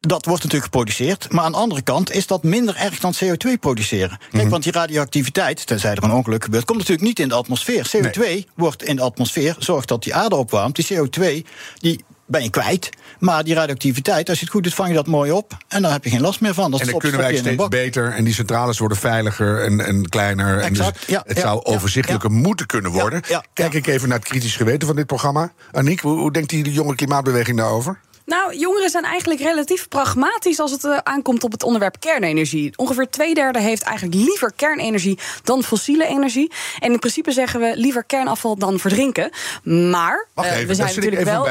dat 0.08 0.24
wordt 0.24 0.42
natuurlijk 0.42 0.72
geproduceerd. 0.72 1.32
Maar 1.32 1.44
aan 1.44 1.52
de 1.52 1.58
andere 1.58 1.82
kant 1.82 2.12
is 2.12 2.26
dat 2.26 2.42
minder 2.42 2.76
erg 2.76 2.98
dan 2.98 3.14
CO2 3.24 3.50
produceren. 3.60 4.18
Kijk, 4.30 4.44
mm. 4.44 4.50
want 4.50 4.62
die 4.62 4.72
radioactiviteit, 4.72 5.66
tenzij 5.66 5.90
er 5.90 6.02
een 6.02 6.12
ongeluk 6.12 6.44
gebeurt, 6.44 6.64
komt 6.64 6.78
natuurlijk 6.78 7.06
niet 7.06 7.18
in 7.18 7.28
de 7.28 7.34
atmosfeer. 7.34 7.90
CO2 7.96 8.18
nee. 8.18 8.46
wordt 8.54 8.82
in 8.82 8.96
de 8.96 9.02
atmosfeer, 9.02 9.56
zorgt 9.58 9.88
dat 9.88 10.02
die 10.02 10.14
aarde 10.14 10.36
opwarmt. 10.36 10.76
Die 10.76 10.98
CO2, 10.98 11.46
die 11.78 12.04
ben 12.26 12.42
je 12.42 12.50
kwijt. 12.50 12.90
Maar 13.18 13.44
die 13.44 13.54
radioactiviteit, 13.54 14.28
als 14.28 14.38
je 14.38 14.44
het 14.44 14.54
goed 14.54 14.62
doet, 14.62 14.74
vang 14.74 14.88
je 14.88 14.94
dat 14.94 15.06
mooi 15.06 15.32
op. 15.32 15.56
En 15.68 15.82
dan 15.82 15.92
heb 15.92 16.04
je 16.04 16.10
geen 16.10 16.20
last 16.20 16.40
meer 16.40 16.54
van. 16.54 16.70
Dat 16.70 16.80
en 16.80 16.86
dan 16.86 16.98
kunnen 16.98 17.20
wij 17.20 17.36
steeds 17.36 17.68
beter. 17.68 18.12
En 18.12 18.24
die 18.24 18.34
centrales 18.34 18.78
worden 18.78 18.98
veiliger 18.98 19.64
en, 19.64 19.80
en 19.86 20.08
kleiner. 20.08 20.58
Exact, 20.58 20.96
en 20.96 21.04
dus 21.06 21.14
ja, 21.14 21.22
het 21.26 21.38
zou 21.38 21.60
ja, 21.64 21.72
overzichtelijker 21.72 22.30
moeten 22.30 22.66
kunnen 22.66 22.90
worden. 22.90 23.22
Kijk 23.52 23.74
ik 23.74 23.86
even 23.86 24.08
naar 24.08 24.18
het 24.18 24.28
kritisch 24.28 24.56
geweten 24.56 24.86
van 24.86 24.96
dit 24.96 25.06
programma. 25.06 25.52
Aniek, 25.72 26.00
hoe, 26.00 26.18
hoe 26.18 26.32
denkt 26.32 26.48
die 26.48 26.72
jonge 26.72 26.94
klimaatbeweging 26.94 27.56
daarover? 27.56 28.00
Nou, 28.24 28.56
jongeren 28.56 28.90
zijn 28.90 29.04
eigenlijk 29.04 29.40
relatief 29.40 29.88
pragmatisch 29.88 30.60
als 30.60 30.70
het 30.70 30.84
uh, 30.84 30.96
aankomt 30.96 31.44
op 31.44 31.52
het 31.52 31.62
onderwerp 31.62 31.96
kernenergie. 32.00 32.72
Ongeveer 32.76 33.10
twee 33.10 33.34
derde 33.34 33.60
heeft 33.60 33.82
eigenlijk 33.82 34.16
liever 34.16 34.52
kernenergie 34.56 35.18
dan 35.42 35.62
fossiele 35.62 36.06
energie. 36.06 36.50
En 36.78 36.92
in 36.92 36.98
principe 36.98 37.32
zeggen 37.32 37.60
we 37.60 37.72
liever 37.76 38.04
kernafval 38.04 38.56
dan 38.56 38.78
verdrinken. 38.78 39.30
Maar 39.62 40.26
Wacht 40.34 40.48
uh, 40.48 40.54
even, 40.54 40.68
we 40.68 40.74
zijn 40.74 40.94
natuurlijk 40.94 41.24
wel. 41.24 41.48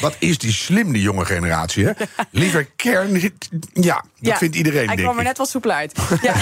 Wat 0.00 0.16
is 0.18 0.38
die 0.38 0.52
slim, 0.52 0.92
die 0.92 1.02
jonge 1.02 1.24
generatie? 1.24 1.84
Hè? 1.84 1.92
liever 2.30 2.64
kern. 2.76 3.32
Ja, 3.72 3.94
dat 3.94 4.04
ja, 4.20 4.36
vindt 4.36 4.56
iedereen. 4.56 4.86
Hij 4.86 4.96
kwam 4.96 5.18
er 5.18 5.24
net 5.24 5.38
wat 5.38 5.48
soepel 5.48 5.70
uit. 5.70 5.92
ja. 6.22 6.34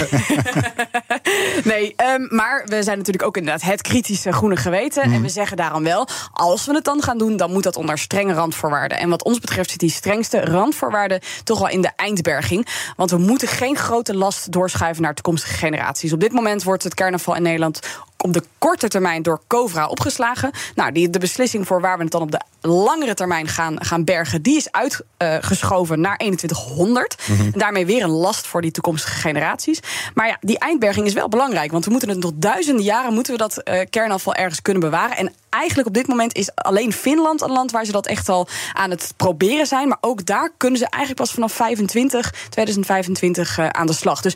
nee, 1.71 1.95
um, 2.13 2.27
maar 2.29 2.63
we 2.65 2.83
zijn 2.83 2.97
natuurlijk 2.97 3.25
ook 3.25 3.37
inderdaad 3.37 3.61
het 3.61 3.81
kritische 3.81 4.31
groene 4.31 4.55
geweten. 4.55 5.07
Mm. 5.07 5.13
En 5.13 5.21
we 5.21 5.29
zeggen 5.29 5.57
daarom 5.57 5.83
wel, 5.83 6.07
als 6.31 6.65
we 6.65 6.73
het 6.73 6.83
dan 6.83 7.01
gaan 7.01 7.17
doen, 7.17 7.37
dan 7.37 7.51
moet 7.51 7.63
dat 7.63 7.75
onder 7.75 7.97
strenge 7.97 8.33
randvoorwaarden. 8.33 8.97
En 8.97 9.09
wat 9.09 9.23
ons 9.23 9.39
betreft 9.39 9.71
die 9.77 9.89
strengste 9.89 10.39
randvoorwaarden 10.39 11.19
toch 11.43 11.59
wel 11.59 11.69
in 11.69 11.81
de 11.81 11.91
eindberging. 11.95 12.67
Want 12.95 13.11
we 13.11 13.17
moeten 13.17 13.47
geen 13.47 13.75
grote 13.75 14.15
last 14.15 14.51
doorschuiven 14.51 15.03
naar 15.03 15.13
toekomstige 15.13 15.53
generaties. 15.53 16.13
Op 16.13 16.19
dit 16.19 16.31
moment 16.31 16.63
wordt 16.63 16.83
het 16.83 16.93
kernafval 16.93 17.35
in 17.35 17.41
Nederland 17.41 17.79
op 18.23 18.33
de 18.33 18.43
korte 18.57 18.87
termijn 18.87 19.21
door 19.21 19.41
Covra 19.47 19.87
opgeslagen. 19.87 20.51
Nou, 20.75 20.91
die, 20.91 21.09
de 21.09 21.19
beslissing 21.19 21.67
voor 21.67 21.81
waar 21.81 21.97
we 21.97 22.03
het 22.03 22.11
dan 22.11 22.21
op 22.21 22.31
de 22.31 22.39
langere 22.61 23.13
termijn 23.13 23.47
gaan, 23.47 23.85
gaan 23.85 24.03
bergen, 24.03 24.41
die 24.41 24.55
is 24.55 24.71
uitgeschoven 24.71 25.97
uh, 25.97 26.03
naar 26.03 26.17
2100. 26.17 27.15
Mm 27.27 27.35
-hmm. 27.35 27.49
En 27.53 27.59
daarmee 27.59 27.85
weer 27.85 28.03
een 28.03 28.09
last 28.09 28.47
voor 28.47 28.61
die 28.61 28.71
toekomstige 28.71 29.19
generaties. 29.19 29.79
Maar 30.13 30.27
ja, 30.27 30.37
die 30.41 30.59
eindberging 30.59 31.05
is 31.05 31.13
wel 31.13 31.29
belangrijk. 31.29 31.71
Want 31.71 31.85
we 31.85 31.91
moeten 31.91 32.09
het 32.09 32.19
nog 32.19 32.31
duizenden 32.35 32.83
jaren 32.83 33.13
moeten 33.13 33.33
we 33.33 33.39
dat 33.39 33.61
uh, 33.63 33.79
kernafval 33.89 34.35
ergens 34.35 34.61
kunnen 34.61 34.81
bewaren. 34.81 35.17
En 35.17 35.33
eigenlijk 35.49 35.87
op 35.87 35.93
dit 35.93 36.07
moment 36.07 36.35
is 36.35 36.55
alleen 36.55 36.93
Finland 36.93 37.41
een 37.41 37.51
land 37.51 37.71
waar 37.71 37.85
ze 37.85 37.91
dat 37.91 38.07
echt 38.07 38.29
al 38.29 38.47
aan 38.73 38.89
het 38.89 39.13
proberen 39.17 39.65
zijn. 39.65 39.87
Maar 39.87 39.97
ook 40.01 40.25
daar 40.25 40.51
kunnen 40.57 40.79
ze 40.79 40.85
eigenlijk 40.89 41.21
pas 41.21 41.33
vanaf 41.33 41.53
25, 41.53 42.33
2025 42.49 43.57
uh, 43.57 43.69
aan 43.69 43.87
de 43.87 43.93
slag. 43.93 44.21
Dus 44.21 44.35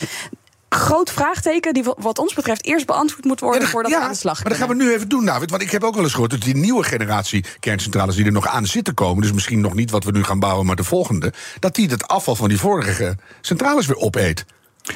groot 0.78 1.12
vraagteken 1.12 1.74
die 1.74 1.84
wat 1.98 2.20
ons 2.20 2.34
betreft 2.34 2.66
eerst 2.66 2.86
beantwoord 2.86 3.26
moet 3.26 3.40
worden 3.40 3.62
ja, 3.62 3.68
voordat 3.68 3.92
ja, 3.92 3.98
we 3.98 4.04
aan 4.04 4.12
de 4.12 4.18
slag 4.18 4.40
Maar 4.40 4.50
dat 4.50 4.58
gaan 4.58 4.68
we 4.68 4.76
nu 4.76 4.94
even 4.94 5.10
doen, 5.10 5.26
David. 5.26 5.50
Want 5.50 5.62
ik 5.62 5.72
heb 5.72 5.84
ook 5.84 5.94
wel 5.94 6.04
eens 6.04 6.14
gehoord 6.14 6.32
dat 6.32 6.42
die 6.42 6.56
nieuwe 6.56 6.84
generatie 6.84 7.46
kerncentrales 7.60 8.16
die 8.16 8.26
er 8.26 8.32
nog 8.32 8.48
aan 8.48 8.66
zitten 8.66 8.94
komen, 8.94 9.22
dus 9.22 9.32
misschien 9.34 9.62
nog 9.62 9.74
niet 9.74 9.92
wat 9.92 10.04
we 10.04 10.12
nu 10.12 10.24
gaan 10.24 10.40
bouwen, 10.40 10.66
maar 10.66 10.76
de 10.76 10.84
volgende, 10.84 11.34
dat 11.60 11.76
die 11.76 11.90
het 11.90 12.08
afval 12.08 12.36
van 12.36 12.50
die 12.50 12.60
vorige 12.60 13.16
centrales 13.42 13.86
weer 13.86 13.98
opeet. 13.98 14.46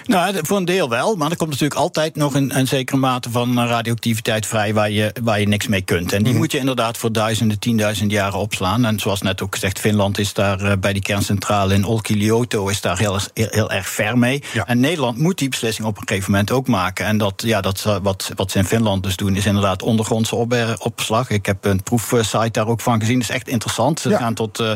Nou, 0.05 0.35
voor 0.41 0.57
een 0.57 0.65
deel 0.65 0.89
wel, 0.89 1.15
maar 1.15 1.31
er 1.31 1.37
komt 1.37 1.49
natuurlijk 1.49 1.79
altijd 1.79 2.15
nog 2.15 2.33
een, 2.33 2.57
een 2.57 2.67
zekere 2.67 2.97
mate 2.97 3.31
van 3.31 3.59
radioactiviteit 3.59 4.45
vrij 4.45 4.73
waar 4.73 4.91
je, 4.91 5.15
waar 5.23 5.39
je 5.39 5.47
niks 5.47 5.67
mee 5.67 5.81
kunt. 5.81 6.01
En 6.01 6.07
die 6.09 6.19
mm-hmm. 6.19 6.37
moet 6.37 6.51
je 6.51 6.57
inderdaad 6.57 6.97
voor 6.97 7.11
duizenden, 7.11 7.59
tienduizenden 7.59 8.17
jaren 8.17 8.39
opslaan. 8.39 8.85
En 8.85 8.99
zoals 8.99 9.21
net 9.21 9.41
ook 9.41 9.53
gezegd, 9.53 9.79
Finland 9.79 10.17
is 10.17 10.33
daar 10.33 10.61
uh, 10.61 10.71
bij 10.79 10.93
die 10.93 11.01
kerncentrale 11.01 11.73
in 11.73 11.85
Olkiluoto 11.85 12.67
is 12.67 12.81
daar 12.81 12.97
heel, 12.97 13.19
heel, 13.33 13.47
heel 13.49 13.71
erg 13.71 13.89
ver 13.89 14.17
mee. 14.17 14.43
Ja. 14.53 14.65
En 14.67 14.79
Nederland 14.79 15.17
moet 15.17 15.37
die 15.37 15.49
beslissing 15.49 15.87
op 15.87 15.97
een 15.97 16.07
gegeven 16.07 16.31
moment 16.31 16.51
ook 16.51 16.67
maken. 16.67 17.05
En 17.05 17.17
dat, 17.17 17.41
ja, 17.45 17.61
dat, 17.61 17.99
wat, 18.01 18.31
wat 18.35 18.51
ze 18.51 18.57
in 18.57 18.65
Finland 18.65 19.03
dus 19.03 19.15
doen, 19.15 19.35
is 19.35 19.45
inderdaad 19.45 19.81
ondergrondse 19.81 20.35
op, 20.35 20.55
opslag. 20.77 21.29
Ik 21.29 21.45
heb 21.45 21.65
een 21.65 21.83
proefsite 21.83 22.49
daar 22.51 22.67
ook 22.67 22.81
van 22.81 22.99
gezien. 22.99 23.19
Dat 23.19 23.29
is 23.29 23.35
echt 23.35 23.47
interessant. 23.47 23.99
Ze 23.99 24.09
Ja. 24.09 24.17
gaan 24.17 24.33
tot 24.33 24.59
uh, 24.59 24.71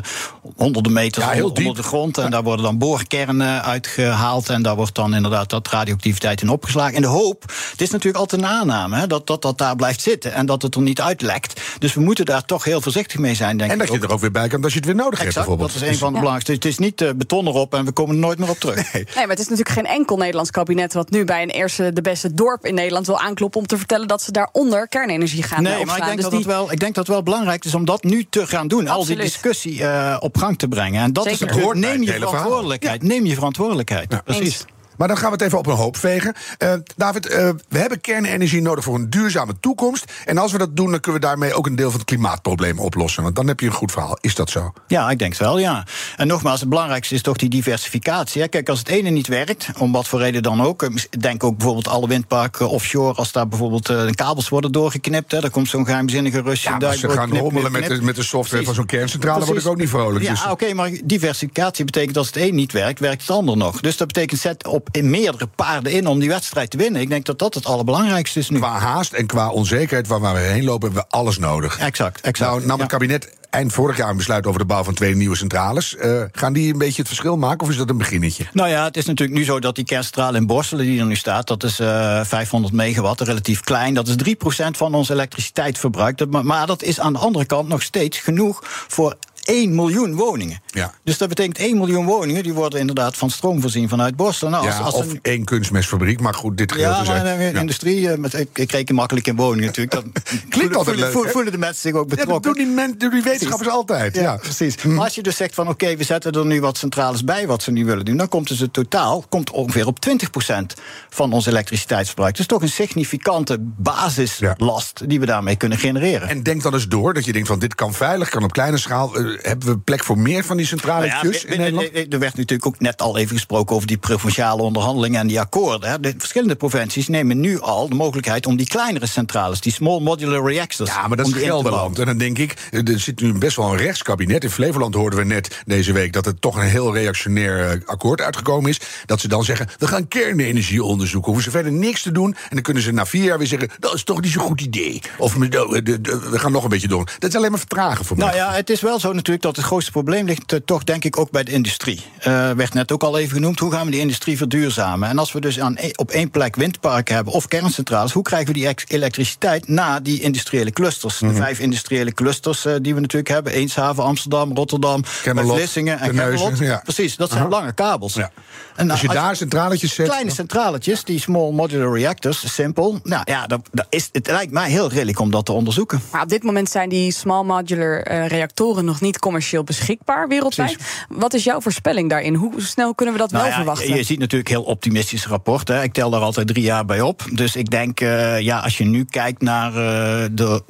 honderden 0.55 0.93
meters 0.93 1.25
Ja, 1.25 1.43
onder, 1.43 1.75
de 1.75 1.83
grond. 1.83 2.17
En 2.17 2.31
daar 2.31 2.43
worden 2.43 2.65
dan 2.65 2.77
boorkernen 2.77 3.63
uitgehaald. 3.63 4.49
En 4.49 4.61
daar 4.61 4.75
wordt 4.75 4.95
dan 4.95 5.04
inderdaad 5.13 5.49
dat 5.49 5.67
radioactiviteit 5.67 6.41
in 6.41 6.49
opgeslagen. 6.49 6.93
In 6.95 7.01
de 7.01 7.07
hoop, 7.07 7.43
het 7.71 7.81
is 7.81 7.89
natuurlijk 7.89 8.17
altijd 8.17 8.41
een 8.41 8.47
aanname, 8.47 8.97
hè, 8.97 9.07
dat, 9.07 9.27
dat 9.27 9.41
dat 9.41 9.57
daar 9.57 9.75
blijft 9.75 10.01
zitten. 10.01 10.33
En 10.33 10.45
dat 10.45 10.61
het 10.61 10.75
er 10.75 10.81
niet 10.81 11.01
uitlekt. 11.01 11.61
Dus 11.79 11.93
we 11.93 12.01
moeten 12.01 12.25
daar 12.25 12.45
toch 12.45 12.63
heel 12.63 12.81
voorzichtig 12.81 13.19
mee 13.19 13.35
zijn, 13.35 13.57
denk 13.57 13.71
En 13.71 13.77
dat 13.77 13.87
ik. 13.87 13.93
je 13.93 14.07
er 14.07 14.13
ook 14.13 14.19
weer 14.19 14.31
bij 14.31 14.47
kan 14.47 14.63
als 14.63 14.71
je 14.73 14.77
het 14.77 14.87
weer 14.87 14.95
nodig 14.95 15.19
hebt, 15.19 15.33
bijvoorbeeld. 15.33 15.73
dat 15.73 15.81
is 15.81 15.87
een 15.87 15.97
van 15.97 16.07
de 16.13 16.19
belangrijkste. 16.19 16.51
Het 16.51 16.65
is 16.65 16.77
niet 16.77 17.01
uh, 17.01 17.09
beton 17.15 17.47
erop 17.47 17.73
en 17.73 17.85
we 17.85 17.91
komen 17.91 18.15
er 18.15 18.21
nooit 18.21 18.39
meer 18.39 18.49
op 18.49 18.59
terug. 18.59 18.93
Nee, 18.93 19.05
maar 19.15 19.27
het 19.27 19.39
is 19.39 19.47
natuurlijk 19.47 19.69
geen 19.75 19.85
enkel 19.85 20.17
Nederlands 20.17 20.51
kabinet 20.51 20.93
wat 20.93 21.09
nu 21.09 21.23
bij 21.25 21.41
een 21.41 21.49
eerste 21.49 21.93
de 21.93 22.01
beste 22.01 22.33
dorp 22.33 22.65
in 22.65 22.73
Nederland 22.73 23.05
wil 23.05 23.19
aankloppen 23.19 23.59
om 23.59 23.67
te 23.67 23.77
vertellen 23.77 24.07
dat 24.07 24.21
ze 24.21 24.31
daaronder 24.31 24.87
kernenergie 24.87 25.43
gaan 25.43 25.63
Nee, 25.63 25.85
maar 25.85 25.97
ik 25.97 26.03
denk, 26.03 26.15
Dus 26.15 26.23
dat 26.23 26.31
die- 26.33 26.45
wel, 26.45 26.71
ik 26.71 26.79
denk 26.79 26.95
dat 26.95 27.05
het 27.05 27.13
wel 27.15 27.23
belangrijk 27.23 27.65
is 27.65 27.73
om 27.75 27.85
dat 27.85 28.03
nu 28.03 28.25
te 28.29 28.47
gaan 28.47 28.67
doen. 28.67 28.87
Al 28.87 29.05
die 29.05 29.15
discussie 29.15 29.79
uh, 29.79 30.17
op 30.19 30.37
gang 30.37 30.57
te 30.57 30.67
brengen. 30.67 31.01
En 31.01 31.13
dat 31.13 31.23
Zeker. 31.23 31.41
is 31.41 31.47
natuurlijk, 31.47 31.79
neem 31.79 31.99
het 31.99 32.07
je 32.07 32.13
verantwoordelijkheid. 32.27 33.03
Neem 33.03 33.25
je 33.25 33.33
verantwoordelijkheid. 33.33 34.11
Ja. 34.11 34.21
Precies. 34.25 34.65
Maar 34.97 35.07
dan 35.07 35.17
gaan 35.17 35.25
we 35.27 35.33
het 35.33 35.41
even 35.41 35.57
op 35.57 35.67
een 35.67 35.73
hoop 35.75 35.97
vegen. 35.97 36.33
Eh, 36.57 36.73
David, 36.95 37.25
eh, 37.27 37.49
we 37.69 37.77
hebben 37.77 38.01
kernenergie 38.01 38.61
nodig 38.61 38.83
voor 38.83 38.95
een 38.95 39.09
duurzame 39.09 39.53
toekomst. 39.59 40.11
En 40.25 40.37
als 40.37 40.51
we 40.51 40.57
dat 40.57 40.75
doen, 40.75 40.91
dan 40.91 40.99
kunnen 40.99 41.21
we 41.21 41.27
daarmee 41.27 41.53
ook 41.53 41.65
een 41.65 41.75
deel 41.75 41.89
van 41.89 41.99
het 41.99 42.09
klimaatprobleem 42.09 42.79
oplossen. 42.79 43.23
Want 43.23 43.35
dan 43.35 43.47
heb 43.47 43.59
je 43.59 43.65
een 43.65 43.71
goed 43.71 43.91
verhaal. 43.91 44.17
Is 44.21 44.35
dat 44.35 44.49
zo? 44.49 44.73
Ja, 44.87 45.09
ik 45.09 45.19
denk 45.19 45.31
het 45.31 45.41
wel, 45.41 45.57
ja. 45.59 45.85
En 46.17 46.27
nogmaals, 46.27 46.59
het 46.59 46.69
belangrijkste 46.69 47.15
is 47.15 47.21
toch 47.21 47.37
die 47.37 47.49
diversificatie. 47.49 48.41
Hè. 48.41 48.47
Kijk, 48.47 48.69
als 48.69 48.79
het 48.79 48.87
ene 48.87 49.09
niet 49.09 49.27
werkt, 49.27 49.67
om 49.77 49.91
wat 49.91 50.07
voor 50.07 50.19
reden 50.19 50.43
dan 50.43 50.61
ook... 50.61 50.83
eh, 50.83 50.89
denk 51.19 51.43
ook 51.43 51.55
bijvoorbeeld 51.57 51.87
alle 51.87 52.07
windparken 52.07 52.69
offshore... 52.69 53.13
als 53.13 53.31
daar 53.31 53.47
bijvoorbeeld 53.47 53.85
de 53.85 54.11
kabels 54.15 54.49
worden 54.49 54.71
doorgeknipt... 54.71 55.31
Hè, 55.31 55.39
dan 55.41 55.49
komt 55.49 55.69
zo'n 55.69 55.85
geheimzinnige 55.85 56.41
Russische 56.41 56.69
Ja, 56.69 56.77
duik, 56.79 56.99
ze 56.99 57.09
gaan 57.09 57.29
knip, 57.29 57.41
rommelen 57.41 57.71
knip, 57.71 57.87
met 57.89 57.99
de, 57.99 58.05
met 58.05 58.15
de 58.15 58.23
software 58.23 58.47
Precies. 58.47 58.65
van 58.65 58.75
zo'n 58.75 58.85
kerncentrale. 58.85 59.45
word 59.45 59.59
ik 59.59 59.67
ook 59.67 59.77
niet 59.77 59.89
vrolijk. 59.89 60.23
Ja, 60.25 60.31
Dus- 60.31 60.45
oké, 60.45 60.73
maar 60.73 60.91
diversificatie 61.03 61.85
betekent 61.85 62.17
als 62.17 62.27
het 62.27 62.35
een 62.35 62.55
niet 62.55 62.71
werkt, 62.71 62.99
werkt 62.99 63.21
het 63.21 63.29
ander 63.31 63.57
nog. 63.57 63.79
Dus 63.81 63.97
dat 63.97 64.07
betekent 64.07 64.39
zet 64.39 64.67
op 64.67 64.84
in 64.91 65.09
meerdere 65.09 65.47
paarden 65.47 65.91
in 65.91 66.07
om 66.07 66.19
die 66.19 66.29
wedstrijd 66.29 66.69
te 66.69 66.77
winnen. 66.77 67.01
Ik 67.01 67.09
denk 67.09 67.25
dat 67.25 67.39
dat 67.39 67.53
het 67.53 67.65
allerbelangrijkste 67.65 68.39
is 68.39 68.49
nu. 68.49 68.57
Qua 68.57 68.77
haast 68.77 69.13
en 69.13 69.25
qua 69.25 69.49
onzekerheid 69.49 70.07
waar 70.07 70.33
we 70.33 70.39
heen 70.39 70.63
lopen, 70.63 70.87
hebben 70.87 71.05
we 71.09 71.17
alles 71.17 71.37
nodig. 71.37 71.79
Exact, 71.79 72.21
exact. 72.21 72.51
Nou, 72.51 72.65
nam 72.65 72.75
Ja. 72.77 72.81
het 72.83 72.91
kabinet 72.91 73.33
eind 73.49 73.73
vorig 73.73 73.97
jaar 73.97 74.09
een 74.09 74.17
besluit 74.17 74.47
over 74.47 74.59
de 74.59 74.65
bouw 74.65 74.83
van 74.83 74.93
twee 74.93 75.15
nieuwe 75.15 75.35
centrales. 75.35 75.95
Uh, 75.99 76.21
gaan 76.31 76.53
die 76.53 76.71
een 76.73 76.77
beetje 76.77 76.97
het 76.97 77.07
verschil 77.07 77.37
maken 77.37 77.59
of 77.61 77.69
is 77.69 77.77
dat 77.77 77.89
een 77.89 77.97
beginnetje? 77.97 78.45
Nou 78.53 78.69
ja, 78.69 78.83
het 78.83 78.97
is 78.97 79.05
natuurlijk 79.05 79.37
nu 79.37 79.45
zo 79.45 79.59
dat 79.59 79.75
die 79.75 79.83
kerncentrale 79.85 80.37
in 80.37 80.45
Borselen 80.45 80.85
die 80.85 80.99
er 80.99 81.05
nu 81.05 81.15
staat, 81.15 81.47
dat 81.47 81.63
is 81.63 81.79
uh, 81.79 82.23
500 82.23 82.73
megawatt, 82.73 83.21
relatief 83.21 83.61
klein. 83.61 83.93
Dat 83.93 84.07
is 84.07 84.15
3% 84.15 84.35
van 84.71 84.93
ons 84.93 85.09
elektriciteitsverbruik. 85.09 86.25
Maar 86.43 86.67
dat 86.67 86.83
is 86.83 86.99
aan 86.99 87.13
de 87.13 87.19
andere 87.19 87.45
kant 87.45 87.67
nog 87.67 87.81
steeds 87.81 88.17
genoeg 88.17 88.59
voor 88.87 89.15
1 89.45 89.75
miljoen 89.75 90.15
woningen. 90.15 90.61
Ja. 90.65 90.93
Dus 91.03 91.17
dat 91.17 91.29
betekent 91.29 91.57
1 91.57 91.77
miljoen 91.77 92.05
woningen, 92.05 92.43
die 92.43 92.53
worden 92.53 92.79
inderdaad 92.79 93.17
van 93.17 93.29
stroom 93.29 93.61
voorzien 93.61 93.89
vanuit 93.89 94.15
Borstel. 94.15 94.49
Nou, 94.49 94.65
als, 94.65 94.75
ja, 94.75 94.81
als 94.81 94.93
of 94.93 95.09
een... 95.09 95.19
één 95.21 95.43
kunstmestfabriek, 95.43 96.19
maar 96.19 96.33
goed, 96.33 96.57
dit 96.57 96.71
gedeelte 96.71 97.11
ja, 97.11 97.39
ja, 97.39 97.59
industrie, 97.59 98.09
eh, 98.09 98.17
met, 98.17 98.33
ik, 98.33 98.49
ik 98.53 98.71
reken 98.71 98.95
makkelijk 98.95 99.27
in 99.27 99.35
woningen 99.35 99.65
natuurlijk. 99.65 99.91
Dat 99.91 100.05
Klinkt 100.49 100.75
altijd 100.75 100.97
leuk. 100.97 101.11
Voelen, 101.11 101.31
voelen 101.31 101.51
de 101.51 101.57
mensen 101.57 101.81
zich 101.81 101.93
ook 101.93 102.07
betrokken. 102.07 102.33
Ja, 102.33 102.39
dat 102.39 102.55
doen 102.55 102.65
die, 102.65 102.73
men, 102.73 102.97
doen 102.97 103.09
die 103.09 103.23
wetenschappers 103.23 103.69
altijd. 103.69 104.15
Ja, 104.15 104.35
precies. 104.35 104.75
Hm. 104.81 104.93
Maar 104.93 105.03
als 105.03 105.15
je 105.15 105.23
dus 105.23 105.35
zegt 105.35 105.53
van 105.53 105.67
oké, 105.67 105.95
we 105.95 106.03
zetten 106.03 106.31
er 106.31 106.45
nu 106.45 106.61
wat 106.61 106.77
centrales 106.77 107.23
bij 107.23 107.47
wat 107.47 107.63
ze 107.63 107.71
nu 107.71 107.85
willen 107.85 108.05
doen, 108.05 108.17
dan 108.17 108.27
komt 108.27 108.47
dus 108.47 108.59
het 108.59 108.73
totaal 108.73 109.25
komt 109.29 109.51
ongeveer 109.51 109.87
op 109.87 109.97
20% 110.09 110.81
van 111.09 111.33
ons 111.33 111.45
elektriciteitsverbruik. 111.45 112.35
Dus 112.35 112.45
toch 112.45 112.61
een 112.61 112.69
significante 112.69 113.57
basislast 113.59 115.09
die 115.09 115.19
we 115.19 115.25
daarmee 115.25 115.55
kunnen 115.55 115.77
genereren. 115.77 116.29
En 116.29 116.43
denk 116.43 116.63
dan 116.63 116.73
eens 116.73 116.87
door 116.87 117.13
dat 117.13 117.25
je 117.25 117.31
denkt 117.31 117.47
van 117.47 117.59
dit 117.59 117.75
kan 117.75 117.93
veilig, 117.93 118.29
kan 118.29 118.43
op 118.43 118.51
kleine 118.51 118.77
schaal. 118.77 119.19
Uh, 119.19 119.34
hebben 119.41 119.67
we 119.67 119.77
plek 119.77 120.03
voor 120.03 120.17
meer 120.17 120.43
van 120.43 120.57
die 120.57 120.65
centrale 120.65 121.07
nou 121.07 121.29
ja, 121.31 121.39
in 121.47 121.59
Nederland? 121.59 122.13
Er 122.13 122.19
werd 122.19 122.35
natuurlijk 122.35 122.65
ook 122.65 122.79
net 122.79 123.01
al 123.01 123.17
even 123.17 123.35
gesproken 123.35 123.75
over 123.75 123.87
die 123.87 123.97
provinciale 123.97 124.61
onderhandelingen 124.61 125.19
en 125.19 125.27
die 125.27 125.39
akkoorden. 125.39 126.01
De 126.01 126.13
verschillende 126.17 126.55
provincies 126.55 127.07
nemen 127.07 127.39
nu 127.39 127.59
al 127.59 127.89
de 127.89 127.95
mogelijkheid 127.95 128.45
om 128.45 128.55
die 128.55 128.67
kleinere 128.67 129.07
centrales, 129.07 129.61
die 129.61 129.71
small 129.71 129.99
modular 129.99 130.51
reactors. 130.51 130.89
Ja, 130.89 131.07
maar 131.07 131.17
dat 131.17 131.27
is 131.27 131.33
Gelderland. 131.33 131.99
En 131.99 132.05
dan 132.05 132.17
denk 132.17 132.37
ik, 132.37 132.53
er 132.71 132.99
zit 132.99 133.21
nu 133.21 133.33
best 133.33 133.57
wel 133.57 133.71
een 133.71 133.77
rechtskabinet. 133.77 134.43
In 134.43 134.49
Flevoland 134.49 134.95
hoorden 134.95 135.19
we 135.19 135.25
net 135.25 135.61
deze 135.65 135.93
week 135.93 136.13
dat 136.13 136.25
er 136.25 136.39
toch 136.39 136.55
een 136.55 136.67
heel 136.67 136.93
reactionair 136.93 137.69
eh, 137.69 137.77
akkoord 137.85 138.21
uitgekomen 138.21 138.69
is. 138.69 138.79
Dat 139.05 139.19
ze 139.19 139.27
dan 139.27 139.43
zeggen: 139.43 139.67
we 139.77 139.87
gaan 139.87 140.07
kernenergie 140.07 140.83
onderzoeken. 140.83 141.31
Hoeven 141.31 141.51
ze 141.51 141.57
verder 141.57 141.71
niks 141.71 142.01
te 142.01 142.11
doen. 142.11 142.35
En 142.35 142.49
dan 142.49 142.61
kunnen 142.61 142.83
ze 142.83 142.91
na 142.91 143.05
vier 143.05 143.23
jaar 143.23 143.37
weer 143.37 143.47
zeggen: 143.47 143.69
dat 143.79 143.93
is 143.93 144.03
toch 144.03 144.21
niet 144.21 144.31
zo'n 144.31 144.43
goed 144.43 144.61
idee. 144.61 145.01
Of 145.17 145.33
we 145.33 146.39
gaan 146.39 146.51
nog 146.51 146.63
een 146.63 146.69
beetje 146.69 146.87
door. 146.87 147.05
Dat 147.19 147.29
is 147.29 147.35
alleen 147.35 147.49
maar 147.49 147.59
vertragen 147.59 148.05
voor 148.05 148.17
mij. 148.17 148.25
Nou 148.25 148.37
ja, 148.37 148.53
het 148.53 148.69
is 148.69 148.81
wel 148.81 148.99
zo 148.99 149.13
natuurlijk 149.25 149.55
dat 149.55 149.63
het 149.63 149.71
grootste 149.71 149.91
probleem 149.91 150.25
ligt 150.25 150.53
uh, 150.53 150.59
toch 150.65 150.83
denk 150.83 151.03
ik 151.03 151.19
ook 151.19 151.31
bij 151.31 151.43
de 151.43 151.51
industrie. 151.51 152.05
Uh, 152.19 152.51
werd 152.51 152.73
net 152.73 152.91
ook 152.91 153.03
al 153.03 153.17
even 153.17 153.33
genoemd, 153.33 153.59
hoe 153.59 153.71
gaan 153.71 153.85
we 153.85 153.91
die 153.91 153.99
industrie 153.99 154.37
verduurzamen? 154.37 155.09
En 155.09 155.19
als 155.19 155.31
we 155.31 155.39
dus 155.41 155.59
aan, 155.59 155.75
e- 155.79 155.91
op 155.95 156.11
één 156.11 156.29
plek 156.29 156.55
windparken 156.55 157.15
hebben 157.15 157.33
of 157.33 157.47
kerncentrales... 157.47 158.11
hoe 158.11 158.23
krijgen 158.23 158.53
we 158.53 158.59
die 158.59 158.75
elektriciteit 158.87 159.67
na 159.67 159.99
die 159.99 160.21
industriële 160.21 160.71
clusters? 160.71 161.17
De 161.17 161.25
mhm. 161.25 161.35
vijf 161.35 161.59
industriële 161.59 162.13
clusters 162.13 162.65
uh, 162.65 162.73
die 162.81 162.93
we 162.93 162.99
natuurlijk 162.99 163.33
hebben. 163.33 163.53
Eenshaven, 163.53 164.03
Amsterdam, 164.03 164.55
Rotterdam, 164.55 165.05
Vlissingen 165.05 165.99
en. 165.99 166.13
Ja. 166.59 166.79
Precies, 166.83 167.15
dat 167.15 167.31
zijn 167.31 167.49
lange 167.49 167.73
kabels. 167.73 168.13
Ja. 168.13 168.31
En 168.75 168.91
als 168.91 169.01
je 169.01 169.07
als 169.07 169.17
daar 169.17 169.35
centraletjes 169.35 169.93
zet... 169.93 170.07
Kleine 170.07 170.31
centraletjes, 170.31 171.03
die 171.03 171.19
small 171.19 171.51
modular 171.51 171.97
reactors, 171.97 172.53
simpel. 172.53 172.99
Nou 173.03 173.21
ja, 173.25 173.47
dat, 173.47 173.59
dat 173.71 173.85
is, 173.89 174.09
het 174.11 174.27
lijkt 174.27 174.51
mij 174.51 174.69
heel 174.69 174.89
redelijk 174.89 175.19
om 175.19 175.31
dat 175.31 175.45
te 175.45 175.51
onderzoeken. 175.51 176.01
Maar 176.11 176.21
op 176.21 176.29
dit 176.29 176.43
moment 176.43 176.69
zijn 176.69 176.89
die 176.89 177.11
small 177.11 177.43
modular 177.43 178.27
reactoren 178.27 178.85
nog 178.85 179.01
niet 179.01 179.14
commercieel 179.19 179.63
beschikbaar 179.63 180.27
wereldwijd. 180.27 180.77
Wat 181.09 181.33
is 181.33 181.43
jouw 181.43 181.61
voorspelling 181.61 182.09
daarin? 182.09 182.35
Hoe 182.35 182.53
snel 182.57 182.95
kunnen 182.95 183.15
we 183.15 183.21
dat 183.21 183.31
nou 183.31 183.43
wel 183.43 183.53
verwachten? 183.53 183.95
Je 183.95 184.03
ziet 184.03 184.19
natuurlijk 184.19 184.49
heel 184.49 184.63
optimistische 184.63 185.29
rapporten. 185.29 185.83
Ik 185.83 185.93
tel 185.93 186.09
daar 186.09 186.21
altijd 186.21 186.47
drie 186.47 186.63
jaar 186.63 186.85
bij 186.85 187.01
op. 187.01 187.23
Dus 187.31 187.55
ik 187.55 187.69
denk, 187.69 188.01
uh, 188.01 188.39
ja, 188.39 188.59
als 188.59 188.77
je 188.77 188.83
nu 188.83 189.05
kijkt 189.05 189.41
naar 189.41 189.69
uh, 189.69 190.25
de 190.31 190.63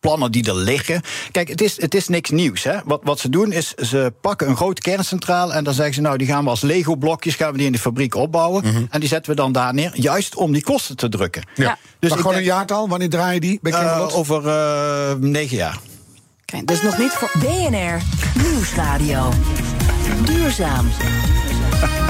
plannen 0.00 0.32
die 0.32 0.48
er 0.48 0.56
liggen. 0.56 1.02
Kijk, 1.30 1.48
het 1.48 1.60
is, 1.60 1.80
het 1.80 1.94
is 1.94 2.08
niks 2.08 2.30
nieuws. 2.30 2.62
Hè? 2.62 2.78
Wat, 2.84 3.00
wat 3.02 3.18
ze 3.18 3.28
doen 3.28 3.52
is, 3.52 3.74
ze 3.74 4.12
pakken 4.20 4.48
een 4.48 4.56
grote 4.56 4.80
kerncentrale... 4.80 5.52
en 5.52 5.64
dan 5.64 5.74
zeggen 5.74 5.94
ze, 5.94 6.00
nou, 6.00 6.16
die 6.16 6.26
gaan 6.26 6.44
we 6.44 6.50
als 6.50 6.60
Lego-blokjes... 6.60 7.34
gaan 7.34 7.50
we 7.52 7.56
die 7.56 7.66
in 7.66 7.72
de 7.72 7.78
fabriek 7.78 8.14
opbouwen. 8.14 8.64
Mhm. 8.64 8.84
En 8.90 9.00
die 9.00 9.08
zetten 9.08 9.30
we 9.30 9.36
dan 9.36 9.52
daar 9.52 9.74
neer, 9.74 9.90
juist 9.94 10.34
om 10.34 10.52
die 10.52 10.62
kosten 10.62 10.96
te 10.96 11.08
drukken. 11.08 11.42
Ja. 11.54 11.78
Dus 11.98 12.10
maar 12.10 12.18
gewoon 12.18 12.36
een 12.36 12.42
jaartal, 12.42 12.88
wanneer 12.88 13.10
draai 13.10 13.34
je 13.34 13.40
die? 13.40 13.58
Bij 13.62 13.72
uh, 13.72 14.16
over 14.16 14.46
uh, 14.46 15.12
negen 15.20 15.56
jaar. 15.56 15.78
Dus 16.60 16.82
nog 16.82 16.98
niet 16.98 17.10
voor 17.10 17.30
BNR 17.38 18.02
Nieuwsradio. 18.42 19.32
Duurzaam. 20.24 20.86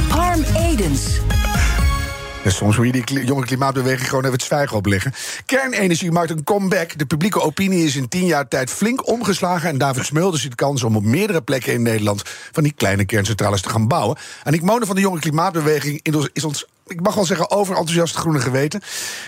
Harm 0.08 0.42
Edens. 0.56 1.20
Soms 2.46 2.76
moet 2.76 2.86
je 2.86 2.92
die 2.92 3.24
jonge 3.24 3.44
klimaatbeweging 3.44 4.08
gewoon 4.08 4.24
even 4.24 4.36
het 4.36 4.42
zwijgen 4.42 4.76
opleggen. 4.76 5.12
Kernenergie 5.46 6.10
maakt 6.10 6.30
een 6.30 6.44
comeback. 6.44 6.98
De 6.98 7.06
publieke 7.06 7.40
opinie 7.40 7.84
is 7.84 7.96
in 7.96 8.08
tien 8.08 8.26
jaar 8.26 8.48
tijd 8.48 8.70
flink 8.70 9.08
omgeslagen. 9.08 9.68
En 9.68 9.78
David 9.78 10.04
Smulders 10.04 10.42
ziet 10.42 10.54
kans 10.54 10.82
om 10.82 10.96
op 10.96 11.04
meerdere 11.04 11.42
plekken 11.42 11.72
in 11.72 11.82
Nederland... 11.82 12.22
van 12.52 12.62
die 12.62 12.72
kleine 12.76 13.04
kerncentrales 13.04 13.60
te 13.60 13.68
gaan 13.68 13.88
bouwen. 13.88 14.18
En 14.44 14.52
ik 14.52 14.62
Monen 14.62 14.86
van 14.86 14.96
de 14.96 15.02
jonge 15.02 15.20
klimaatbeweging 15.20 16.00
is 16.32 16.44
ons 16.44 16.66
ik 16.92 17.00
mag 17.00 17.14
wel 17.14 17.24
zeggen, 17.24 17.50
overenthousiast 17.50 18.16
groene 18.16 18.40
geweten. 18.40 18.80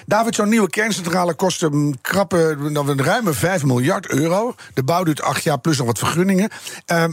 David, 0.06 0.34
zo'n 0.34 0.48
nieuwe 0.48 0.70
kerncentrale 0.70 1.34
kost 1.34 1.62
een 1.62 1.98
krappe, 2.02 2.56
een 2.72 3.02
ruime 3.02 3.32
5 3.32 3.64
miljard 3.64 4.08
euro. 4.08 4.54
De 4.74 4.82
bouw 4.82 5.04
duurt 5.04 5.22
acht 5.22 5.42
jaar 5.42 5.58
plus 5.58 5.78
nog 5.78 5.86
wat 5.86 5.98
vergunningen. 5.98 6.50
Uh, 6.92 7.04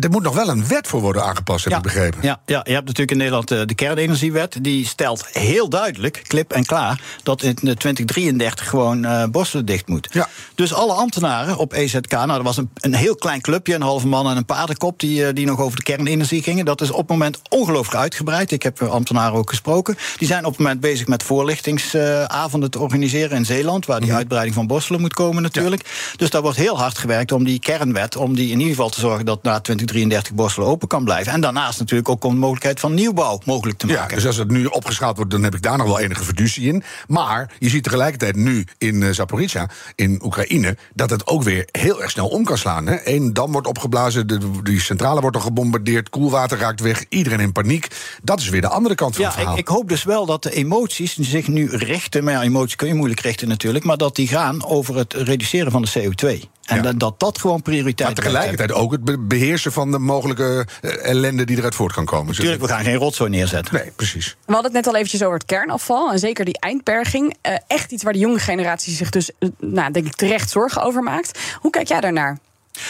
er 0.00 0.10
moet 0.10 0.22
nog 0.22 0.34
wel 0.34 0.48
een 0.48 0.66
wet 0.66 0.86
voor 0.86 1.00
worden 1.00 1.24
aangepast, 1.24 1.64
heb 1.64 1.72
ja, 1.72 1.78
ik 1.78 1.84
begrepen. 1.84 2.18
Ja, 2.22 2.40
ja, 2.46 2.60
je 2.64 2.72
hebt 2.72 2.84
natuurlijk 2.84 3.10
in 3.10 3.16
Nederland 3.16 3.50
eh, 3.50 3.60
de 3.64 3.74
kernenergiewet. 3.74 4.64
Die 4.64 4.86
stelt 4.86 5.26
heel 5.32 5.68
duidelijk, 5.68 6.22
klip 6.26 6.52
en 6.52 6.64
klaar, 6.64 7.00
dat 7.22 7.42
in 7.42 7.54
2033 7.54 8.68
gewoon 8.68 9.04
uh, 9.04 9.24
Borselen 9.24 9.66
dicht 9.66 9.88
moet. 9.88 10.08
Ja. 10.10 10.28
Dus 10.54 10.74
alle 10.74 10.92
ambtenaren 10.92 11.56
op 11.56 11.72
EZK, 11.72 12.10
nou, 12.10 12.30
er 12.30 12.42
was 12.42 12.56
een, 12.56 12.70
een 12.74 12.94
heel 12.94 13.14
klein 13.14 13.40
clubje, 13.40 13.74
een 13.74 13.82
halve 13.82 14.06
man 14.06 14.30
en 14.30 14.36
een 14.36 14.44
paardenkop, 14.44 15.00
die, 15.00 15.32
die 15.32 15.46
nog 15.46 15.60
over 15.60 15.76
de 15.76 15.82
kernenergie 15.82 16.42
gingen. 16.42 16.64
Dat 16.64 16.80
is 16.80 16.90
op 16.90 16.98
het 16.98 17.08
moment 17.08 17.40
ongelooflijk 17.48 18.00
uitgebreid. 18.00 18.50
Ik 18.50 18.62
heb 18.62 18.82
ambtenaren 18.82 19.38
ook 19.38 19.50
gesproken. 19.50 19.96
Die 20.16 20.28
zijn 20.28 20.44
op 20.44 20.50
het 20.50 20.60
moment 20.60 20.80
bezig 20.80 21.06
met 21.06 21.22
voorlichtingsavonden 21.22 22.70
te 22.70 22.78
organiseren 22.78 23.36
in 23.36 23.44
Zeeland, 23.44 23.86
waar 23.86 24.00
die 24.00 24.08
mhm. 24.08 24.18
uitbreiding 24.18 24.54
van 24.54 24.66
Borselen 24.66 25.00
moet 25.00 25.14
komen 25.14 25.42
natuurlijk. 25.42 26.12
Dus 26.16 26.30
daar 26.30 26.42
wordt 26.42 26.56
heel 26.56 26.78
hard 26.78 26.98
gewerkt 26.98 27.32
om 27.32 27.44
die 27.44 27.58
kernwet, 27.58 28.16
om 28.16 28.34
die 28.34 28.50
in 28.50 28.58
ieder 28.58 28.74
geval 28.74 28.90
te 28.90 29.00
zorgen 29.00 29.24
dat 29.24 29.42
na 29.42 29.60
2033 29.60 30.34
Borselen 30.34 30.68
open 30.68 30.88
kan 30.88 31.04
blijven. 31.04 31.32
En 31.32 31.40
daarnaast 31.40 31.78
natuurlijk 31.78 32.08
ook 32.08 32.24
om 32.24 32.32
de 32.32 32.38
mogelijkheid 32.38 32.80
van 32.80 32.94
nieuwbouw 32.94 33.40
mogelijk 33.44 33.78
te 33.78 33.86
maken. 33.86 34.08
Ja, 34.08 34.14
dus 34.14 34.26
als 34.26 34.36
het 34.36 34.50
nu 34.50 34.64
opgeschaald 34.64 35.16
wordt, 35.16 35.30
dan 35.30 35.42
heb 35.42 35.54
ik 35.54 35.62
daar 35.62 35.78
nog 35.78 35.86
wel 35.86 35.98
enige 35.98 36.24
fiducie 36.24 36.68
in. 36.68 36.82
Maar 37.06 37.52
je 37.58 37.68
ziet 37.68 37.82
tegelijkertijd 37.82 38.36
nu 38.36 38.66
in 38.78 38.94
uh, 38.94 39.10
Zaporizhia, 39.10 39.68
in 39.94 40.20
Oekraïne, 40.24 40.76
dat 40.94 41.10
het 41.10 41.26
ook 41.26 41.42
weer 41.42 41.68
heel 41.72 42.02
erg 42.02 42.10
snel 42.10 42.28
om 42.28 42.44
kan 42.44 42.58
slaan. 42.58 42.86
Hè? 42.86 42.96
Eén 43.04 43.32
dam 43.32 43.52
wordt 43.52 43.66
opgeblazen, 43.66 44.26
de, 44.26 44.38
die 44.62 44.80
centrale 44.80 45.20
wordt 45.20 45.36
al 45.36 45.42
gebombardeerd, 45.42 46.08
koelwater 46.08 46.58
raakt 46.58 46.80
weg, 46.80 47.04
iedereen 47.08 47.40
in 47.40 47.52
paniek. 47.52 47.86
Dat 48.22 48.40
is 48.40 48.48
weer 48.48 48.60
de 48.60 48.68
andere 48.68 48.94
kant 48.94 49.14
van 49.14 49.24
ja, 49.24 49.30
het 49.30 49.38
verhaal. 49.38 49.54
Ik, 49.54 49.60
ik 49.60 49.68
hoop 49.68 49.87
dus 49.88 50.04
wel 50.04 50.26
dat 50.26 50.42
de 50.42 50.50
emoties 50.50 51.16
zich 51.16 51.48
nu 51.48 51.68
richten, 51.76 52.24
maar 52.24 52.32
ja, 52.32 52.42
emoties 52.42 52.76
kun 52.76 52.88
je 52.88 52.94
moeilijk 52.94 53.20
richten 53.20 53.48
natuurlijk, 53.48 53.84
maar 53.84 53.96
dat 53.96 54.16
die 54.16 54.28
gaan 54.28 54.64
over 54.64 54.96
het 54.96 55.12
reduceren 55.12 55.72
van 55.72 55.82
de 55.82 55.88
CO2. 55.90 56.48
En 56.64 56.82
dat, 56.82 56.98
dat 56.98 57.20
dat 57.20 57.38
gewoon 57.38 57.62
prioriteit 57.62 58.08
is. 58.08 58.14
Maar 58.14 58.24
tegelijkertijd 58.24 58.72
ook 58.72 58.92
het 58.92 59.28
beheersen 59.28 59.72
van 59.72 59.90
de 59.90 59.98
mogelijke 59.98 60.66
eh, 60.80 61.04
ellende 61.04 61.44
die 61.44 61.56
eruit 61.56 61.74
voort 61.74 61.92
kan 61.92 62.04
komen. 62.04 62.26
Natuurlijk, 62.26 62.60
we 62.60 62.68
gaan 62.68 62.84
geen 62.84 62.96
rotzooi 62.96 63.30
neerzetten. 63.30 63.74
Nee, 63.74 63.90
precies. 63.96 64.36
We 64.46 64.52
hadden 64.52 64.72
het 64.72 64.84
net 64.84 64.86
al 64.86 64.94
eventjes 64.94 65.22
over 65.22 65.34
het 65.38 65.46
kernafval. 65.46 66.12
En 66.12 66.18
zeker 66.18 66.44
die 66.44 66.60
eindberging. 66.60 67.36
Uh, 67.42 67.54
echt 67.66 67.92
iets 67.92 68.02
waar 68.02 68.12
de 68.12 68.18
jonge 68.18 68.38
generatie 68.38 68.94
zich 68.94 69.10
dus, 69.10 69.30
uh, 69.38 69.50
nou, 69.58 69.92
denk 69.92 70.06
ik, 70.06 70.14
terecht 70.14 70.50
zorgen 70.50 70.82
over 70.82 71.02
maakt. 71.02 71.38
Hoe 71.60 71.70
kijk 71.70 71.88
jij 71.88 72.00
daarnaar? 72.00 72.38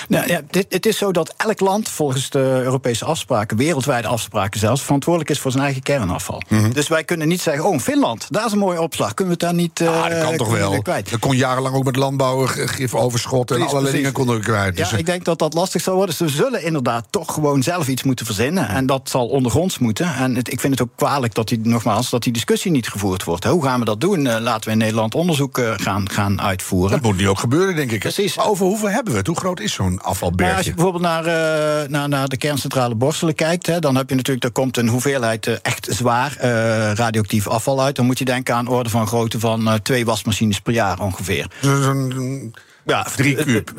Nou, 0.09 0.27
ja, 0.27 0.41
dit, 0.51 0.67
het 0.69 0.87
is 0.87 0.99
zo 0.99 1.13
dat 1.13 1.35
elk 1.37 1.61
land 1.61 1.89
volgens 1.89 2.31
de 2.31 2.61
Europese 2.63 3.05
afspraken, 3.05 3.57
wereldwijde 3.57 4.09
afspraken 4.09 4.61
zelfs, 4.61 4.83
verantwoordelijk 4.83 5.31
is 5.31 5.41
voor 5.41 5.51
zijn 5.51 5.65
eigen 5.65 5.83
kernafval. 5.83 6.43
Mhm. 6.49 6.71
Dus 6.71 6.89
wij 6.89 7.05
kunnen 7.05 7.29
niet 7.29 7.41
zeggen, 7.41 7.65
oh, 7.65 7.79
Finland, 7.79 8.27
daar 8.31 8.47
is 8.47 8.53
een 8.53 8.59
mooie 8.59 8.81
opslag. 8.81 9.15
Kunnen 9.15 9.39
we 9.39 9.45
het 9.45 9.55
daar 9.55 9.63
niet 9.63 9.81
ah, 9.81 10.11
dat 10.11 10.23
kan 10.23 10.37
toch 10.37 10.51
wel. 10.51 10.83
kwijt? 10.83 11.11
Dat 11.11 11.21
kon 11.21 11.37
jarenlang 11.37 11.75
ook 11.75 11.85
met 11.85 11.97
landbouw, 11.97 12.47
gifoverschot 12.47 13.51
en 13.51 13.63
allerlei 13.63 13.95
dingen 13.95 14.13
konden 14.13 14.37
we 14.37 14.43
kwijt. 14.43 14.77
Dus 14.77 14.91
ja, 14.91 14.97
ik 14.97 15.07
denk 15.07 15.25
dat 15.25 15.39
dat 15.39 15.55
lastig 15.55 15.83
zal 15.83 15.95
worden. 15.95 16.15
Dus 16.19 16.31
we 16.31 16.37
zullen 16.37 16.63
inderdaad 16.63 17.07
toch 17.11 17.35
gewoon 17.35 17.63
zelf 17.63 17.89
iets 17.89 18.03
moeten 18.03 18.27
verzinnen. 18.27 18.69
En 18.69 18.87
dat 18.87 19.09
zal 19.09 19.27
ondergronds 19.29 19.79
moeten. 19.79 20.15
En 20.15 20.35
het, 20.35 20.53
ik 20.53 20.61
vind 20.61 20.79
het 20.79 20.89
ook 20.89 20.97
kwalijk 20.97 21.35
dat 21.35 21.49
die, 21.49 21.61
nogmaals, 21.63 22.11
dat 22.11 22.23
die 22.23 22.33
discussie 22.33 22.71
niet 22.71 22.89
gevoerd 22.89 23.25
wordt. 23.25 23.45
Hoe 23.45 23.63
gaan 23.63 23.79
we 23.79 23.85
dat 23.85 24.01
doen? 24.01 24.27
Uh, 24.27 24.37
laten 24.41 24.65
we 24.65 24.71
in 24.71 24.79
Nederland 24.79 25.15
onderzoek 25.15 25.59
uh, 25.59 25.73
gaan, 25.77 26.11
gaan 26.11 26.41
uitvoeren. 26.41 26.91
Dat 26.91 27.03
moet 27.03 27.17
nu 27.17 27.29
ook 27.29 27.39
gebeuren, 27.39 27.77
denk 27.77 27.93
ik. 27.93 28.01
Precies. 28.01 28.37
Maar 28.37 28.47
over 28.47 28.67
hoeveel 28.67 28.89
hebben 28.89 29.13
we 29.13 29.19
het? 29.19 29.27
Hoe 29.27 29.37
groot 29.37 29.61
is 29.61 29.77
zo'n 29.79 30.03
afvalbergje? 30.03 30.57
als 30.57 30.67
je 30.67 30.75
bijvoorbeeld 30.75 31.03
naar, 31.03 31.27
uh, 31.27 31.89
naar, 31.89 32.09
naar, 32.09 32.29
de 32.29 32.37
kerncentrale 32.37 32.95
Borselen 32.95 33.35
kijkt, 33.35 33.67
hè, 33.67 33.79
dan 33.79 33.97
heb 33.97 34.09
je 34.09 34.15
natuurlijk, 34.15 34.45
er 34.45 34.53
komt 34.53 34.77
een 34.77 34.89
hoeveelheid 34.89 35.47
uh, 35.47 35.55
echt 35.63 35.89
zwaar 35.91 36.37
uh, 36.37 36.93
radioactief 36.93 37.49
afval 37.49 37.83
uit. 37.83 37.97
Dan 37.97 38.07
moet 38.07 38.19
je 38.19 38.25
denken 38.25 38.55
aan 38.55 38.69
orde 38.69 38.91
van 38.91 39.07
grootte 39.07 39.39
van 39.39 39.79
twee 39.83 40.05
wasmachines 40.05 40.61
per 40.61 40.73
jaar 40.73 41.01
ongeveer. 41.01 41.51
Dus 41.61 41.87
een 41.87 42.55
Ja, 42.89 43.07
drie 43.17 43.35
kuub. 43.35 43.73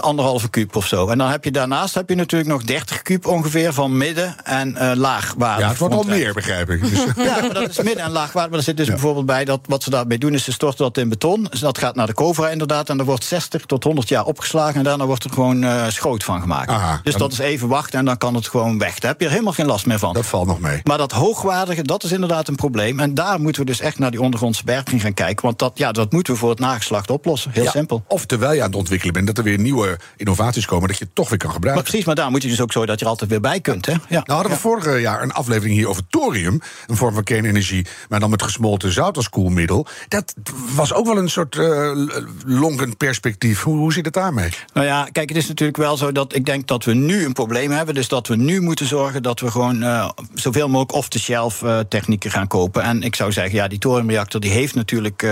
Anderhalve 0.00 0.50
kuub 0.50 0.76
of 0.76 0.86
zo. 0.86 1.08
En 1.08 1.18
dan 1.18 1.30
heb 1.30 1.44
je 1.44 1.50
daarnaast 1.50 1.94
heb 1.94 2.08
je 2.08 2.14
natuurlijk 2.14 2.50
nog 2.50 2.62
30 2.62 3.02
kuub 3.02 3.26
ongeveer 3.26 3.72
van 3.72 3.96
midden 3.96 4.44
en 4.44 4.74
uh, 4.74 4.90
laag 4.94 5.34
water. 5.38 5.62
Ja, 5.62 5.68
het 5.68 5.78
wordt 5.78 5.94
al 5.94 6.02
meer, 6.02 6.32
begrijp 6.34 6.70
ik. 6.70 6.80
Dus. 6.80 6.98
Ja, 7.16 7.40
maar 7.40 7.54
dat 7.54 7.68
is 7.68 7.82
midden 7.82 8.04
en 8.04 8.10
laag 8.10 8.32
water. 8.32 8.50
Maar 8.50 8.58
er 8.58 8.64
zit 8.64 8.76
dus 8.76 8.88
bijvoorbeeld 8.88 9.26
bij 9.26 9.44
dat 9.44 9.60
wat 9.66 9.82
ze 9.82 9.90
daarmee 9.90 10.18
doen, 10.18 10.34
is 10.34 10.44
ze 10.44 10.52
storten 10.52 10.84
dat 10.84 10.98
in 10.98 11.08
beton. 11.08 11.46
Dus 11.50 11.60
dat 11.60 11.78
gaat 11.78 11.94
naar 11.94 12.06
de 12.06 12.14
Covra 12.14 12.48
inderdaad. 12.48 12.88
En 12.88 12.98
er 12.98 13.04
wordt 13.04 13.24
60 13.24 13.64
tot 13.64 13.84
100 13.84 14.08
jaar 14.08 14.24
opgeslagen. 14.24 14.74
En 14.74 14.82
daarna 14.82 15.06
wordt 15.06 15.24
er 15.24 15.30
gewoon 15.30 15.64
uh, 15.64 15.88
schoot 15.88 16.24
van 16.24 16.40
gemaakt. 16.40 16.70
Aha, 16.70 17.00
dus 17.02 17.14
dat 17.14 17.32
is 17.32 17.38
even 17.38 17.68
wachten 17.68 17.98
en 17.98 18.04
dan 18.04 18.18
kan 18.18 18.34
het 18.34 18.48
gewoon 18.48 18.78
weg. 18.78 18.98
Daar 18.98 19.10
heb 19.10 19.20
je 19.20 19.26
er 19.26 19.32
helemaal 19.32 19.52
geen 19.52 19.66
last 19.66 19.86
meer 19.86 19.98
van. 19.98 20.14
Dat 20.14 20.26
valt 20.26 20.46
nog 20.46 20.60
mee. 20.60 20.80
Maar 20.84 20.98
dat 20.98 21.12
hoogwaardige, 21.12 21.82
dat 21.82 22.04
is 22.04 22.12
inderdaad 22.12 22.48
een 22.48 22.54
probleem. 22.54 23.00
En 23.00 23.14
daar 23.14 23.40
moeten 23.40 23.62
we 23.62 23.68
dus 23.68 23.80
echt 23.80 23.98
naar 23.98 24.10
die 24.10 24.20
ondergrondse 24.20 24.64
berging 24.64 25.00
gaan 25.00 25.14
kijken. 25.14 25.44
Want 25.44 25.58
dat, 25.58 25.72
ja, 25.78 25.92
dat 25.92 26.12
moeten 26.12 26.32
we 26.32 26.38
voor 26.38 26.50
het 26.50 26.58
nageslacht 26.58 27.10
oplossen. 27.10 27.50
Heel 27.54 27.70
simpel. 27.70 28.04
Of 28.08 28.26
terwijl 28.50 28.54
je 28.54 28.62
aan 28.62 28.80
het 28.80 28.90
ontwikkelen 28.90 29.14
bent, 29.14 29.26
dat 29.26 29.38
er 29.38 29.44
weer 29.44 29.58
nieuwe 29.58 29.98
innovaties 30.16 30.66
komen, 30.66 30.88
dat 30.88 30.98
je 30.98 31.04
het 31.04 31.14
toch 31.14 31.28
weer 31.28 31.38
kan 31.38 31.52
gebruiken. 31.52 31.82
Maar 31.82 31.90
precies, 31.90 32.06
maar 32.06 32.14
daar 32.14 32.30
moet 32.30 32.42
je 32.42 32.48
dus 32.48 32.60
ook 32.60 32.72
zo 32.72 32.86
dat 32.86 32.98
je 32.98 33.04
er 33.04 33.10
altijd 33.10 33.30
weer 33.30 33.40
bij 33.40 33.60
kunt. 33.60 33.86
Hè? 33.86 33.92
Ja. 33.92 33.98
Nou 34.08 34.22
hadden 34.26 34.52
we 34.52 34.58
vorig 34.58 35.00
jaar 35.00 35.22
een 35.22 35.32
aflevering 35.32 35.76
hier 35.76 35.88
over 35.88 36.02
thorium, 36.08 36.60
een 36.86 36.96
vorm 36.96 37.14
van 37.14 37.24
kernenergie, 37.24 37.86
maar 38.08 38.20
dan 38.20 38.30
met 38.30 38.42
gesmolten 38.42 38.92
zout 38.92 39.16
als 39.16 39.28
koelmiddel. 39.28 39.86
Dat 40.08 40.34
was 40.74 40.92
ook 40.92 41.06
wel 41.06 41.16
een 41.16 41.30
soort 41.30 41.56
uh, 41.56 42.08
lonkend 42.44 42.96
perspectief. 42.96 43.62
Hoe, 43.62 43.76
hoe 43.76 43.92
zit 43.92 44.04
het 44.04 44.14
daarmee? 44.14 44.48
Nou 44.72 44.86
ja, 44.86 45.08
kijk, 45.12 45.28
het 45.28 45.38
is 45.38 45.48
natuurlijk 45.48 45.78
wel 45.78 45.96
zo 45.96 46.12
dat 46.12 46.34
ik 46.34 46.46
denk 46.46 46.66
dat 46.66 46.84
we 46.84 46.94
nu 46.94 47.24
een 47.24 47.32
probleem 47.32 47.70
hebben. 47.70 47.94
Dus 47.94 48.08
dat 48.08 48.26
we 48.26 48.36
nu 48.36 48.60
moeten 48.60 48.86
zorgen 48.86 49.22
dat 49.22 49.40
we 49.40 49.50
gewoon 49.50 49.82
uh, 49.82 50.10
zoveel 50.34 50.66
mogelijk 50.66 50.92
off-the-shelf 50.92 51.62
uh, 51.62 51.78
technieken 51.88 52.30
gaan 52.30 52.46
kopen. 52.46 52.82
En 52.82 53.02
ik 53.02 53.14
zou 53.14 53.32
zeggen, 53.32 53.54
ja, 53.54 53.68
die 53.68 53.78
thoriumreactor 53.78 54.40
die 54.40 54.50
heeft 54.50 54.74
natuurlijk 54.74 55.26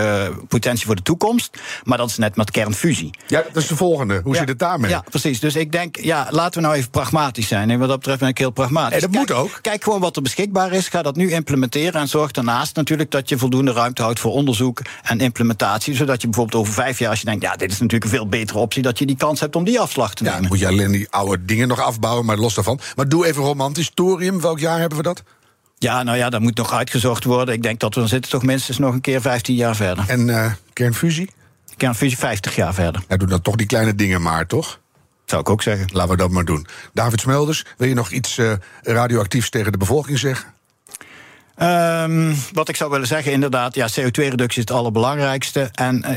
potentie 0.48 0.86
voor 0.86 0.96
de 0.96 1.02
toekomst. 1.02 1.58
Maar 1.84 1.98
dat 1.98 2.08
is 2.08 2.16
net 2.16 2.36
met 2.36 2.50
kernfusie. 2.50 3.07
Ja, 3.26 3.42
dat 3.52 3.62
is 3.62 3.68
de 3.68 3.76
volgende. 3.76 4.20
Hoe 4.24 4.36
zit 4.36 4.48
het 4.48 4.58
daarmee? 4.58 4.90
Ja, 4.90 5.04
precies. 5.10 5.40
Dus 5.40 5.56
ik 5.56 5.72
denk, 5.72 5.96
ja, 5.96 6.28
laten 6.30 6.60
we 6.60 6.66
nou 6.66 6.78
even 6.78 6.90
pragmatisch 6.90 7.48
zijn. 7.48 7.70
En 7.70 7.78
wat 7.78 7.88
dat 7.88 7.98
betreft 7.98 8.20
ben 8.20 8.28
ik 8.28 8.38
heel 8.38 8.50
pragmatisch. 8.50 8.94
En 8.94 9.00
dat 9.00 9.10
moet 9.10 9.32
ook. 9.32 9.58
Kijk 9.62 9.84
gewoon 9.84 10.00
wat 10.00 10.16
er 10.16 10.22
beschikbaar 10.22 10.72
is. 10.72 10.88
Ga 10.88 11.02
dat 11.02 11.16
nu 11.16 11.30
implementeren. 11.30 12.00
En 12.00 12.08
zorg 12.08 12.30
daarnaast 12.30 12.76
natuurlijk 12.76 13.10
dat 13.10 13.28
je 13.28 13.38
voldoende 13.38 13.72
ruimte 13.72 14.02
houdt 14.02 14.20
voor 14.20 14.32
onderzoek 14.32 14.80
en 15.02 15.20
implementatie. 15.20 15.94
Zodat 15.94 16.20
je 16.20 16.28
bijvoorbeeld 16.28 16.62
over 16.62 16.74
vijf 16.74 16.98
jaar, 16.98 17.10
als 17.10 17.20
je 17.20 17.24
denkt, 17.24 17.42
ja, 17.42 17.56
dit 17.56 17.70
is 17.70 17.78
natuurlijk 17.78 18.04
een 18.04 18.16
veel 18.16 18.28
betere 18.28 18.58
optie, 18.58 18.82
dat 18.82 18.98
je 18.98 19.06
die 19.06 19.16
kans 19.16 19.40
hebt 19.40 19.56
om 19.56 19.64
die 19.64 19.80
afslag 19.80 20.14
te 20.14 20.22
nemen. 20.22 20.42
Ja, 20.42 20.48
moet 20.48 20.58
je 20.58 20.66
alleen 20.66 20.92
die 20.92 21.06
oude 21.10 21.44
dingen 21.44 21.68
nog 21.68 21.80
afbouwen, 21.80 22.24
maar 22.24 22.36
los 22.36 22.54
daarvan. 22.54 22.80
Maar 22.96 23.08
doe 23.08 23.26
even 23.26 23.42
romantisch. 23.42 23.90
Thorium, 23.94 24.40
welk 24.40 24.58
jaar 24.58 24.78
hebben 24.78 24.98
we 24.98 25.04
dat? 25.04 25.22
Ja, 25.78 26.02
nou 26.02 26.18
ja, 26.18 26.30
dat 26.30 26.40
moet 26.40 26.56
nog 26.56 26.72
uitgezocht 26.72 27.24
worden. 27.24 27.54
Ik 27.54 27.62
denk 27.62 27.80
dat 27.80 27.94
we 27.94 28.00
dan 28.00 28.08
zitten 28.08 28.30
toch 28.30 28.42
minstens 28.42 28.78
nog 28.78 28.92
een 28.92 29.00
keer 29.00 29.20
15 29.20 29.54
jaar 29.54 29.76
verder. 29.76 30.04
En 30.08 30.28
uh, 30.28 30.52
kernfusie? 30.72 31.30
Kernfusie 31.78 32.18
50 32.18 32.56
jaar 32.56 32.74
verder. 32.74 33.02
Ja, 33.08 33.16
doe 33.16 33.28
dan 33.28 33.42
toch 33.42 33.56
die 33.56 33.66
kleine 33.66 33.94
dingen 33.94 34.22
maar, 34.22 34.46
toch? 34.46 34.80
Zou 35.24 35.40
ik 35.40 35.48
ook 35.48 35.62
zeggen. 35.62 35.86
Laten 35.92 36.10
we 36.10 36.16
dat 36.16 36.30
maar 36.30 36.44
doen. 36.44 36.66
David 36.92 37.20
Smelders, 37.20 37.64
wil 37.76 37.88
je 37.88 37.94
nog 37.94 38.10
iets 38.10 38.38
uh, 38.38 38.52
radioactiefs 38.82 39.50
tegen 39.50 39.72
de 39.72 39.78
bevolking 39.78 40.18
zeggen? 40.18 40.56
Um, 41.62 42.34
wat 42.52 42.68
ik 42.68 42.76
zou 42.76 42.90
willen 42.90 43.06
zeggen, 43.06 43.32
inderdaad, 43.32 43.74
ja, 43.74 43.88
CO2-reductie 43.88 44.62
is 44.62 44.68
het 44.68 44.70
allerbelangrijkste. 44.70 45.70
En 45.74 46.04
uh, 46.08 46.16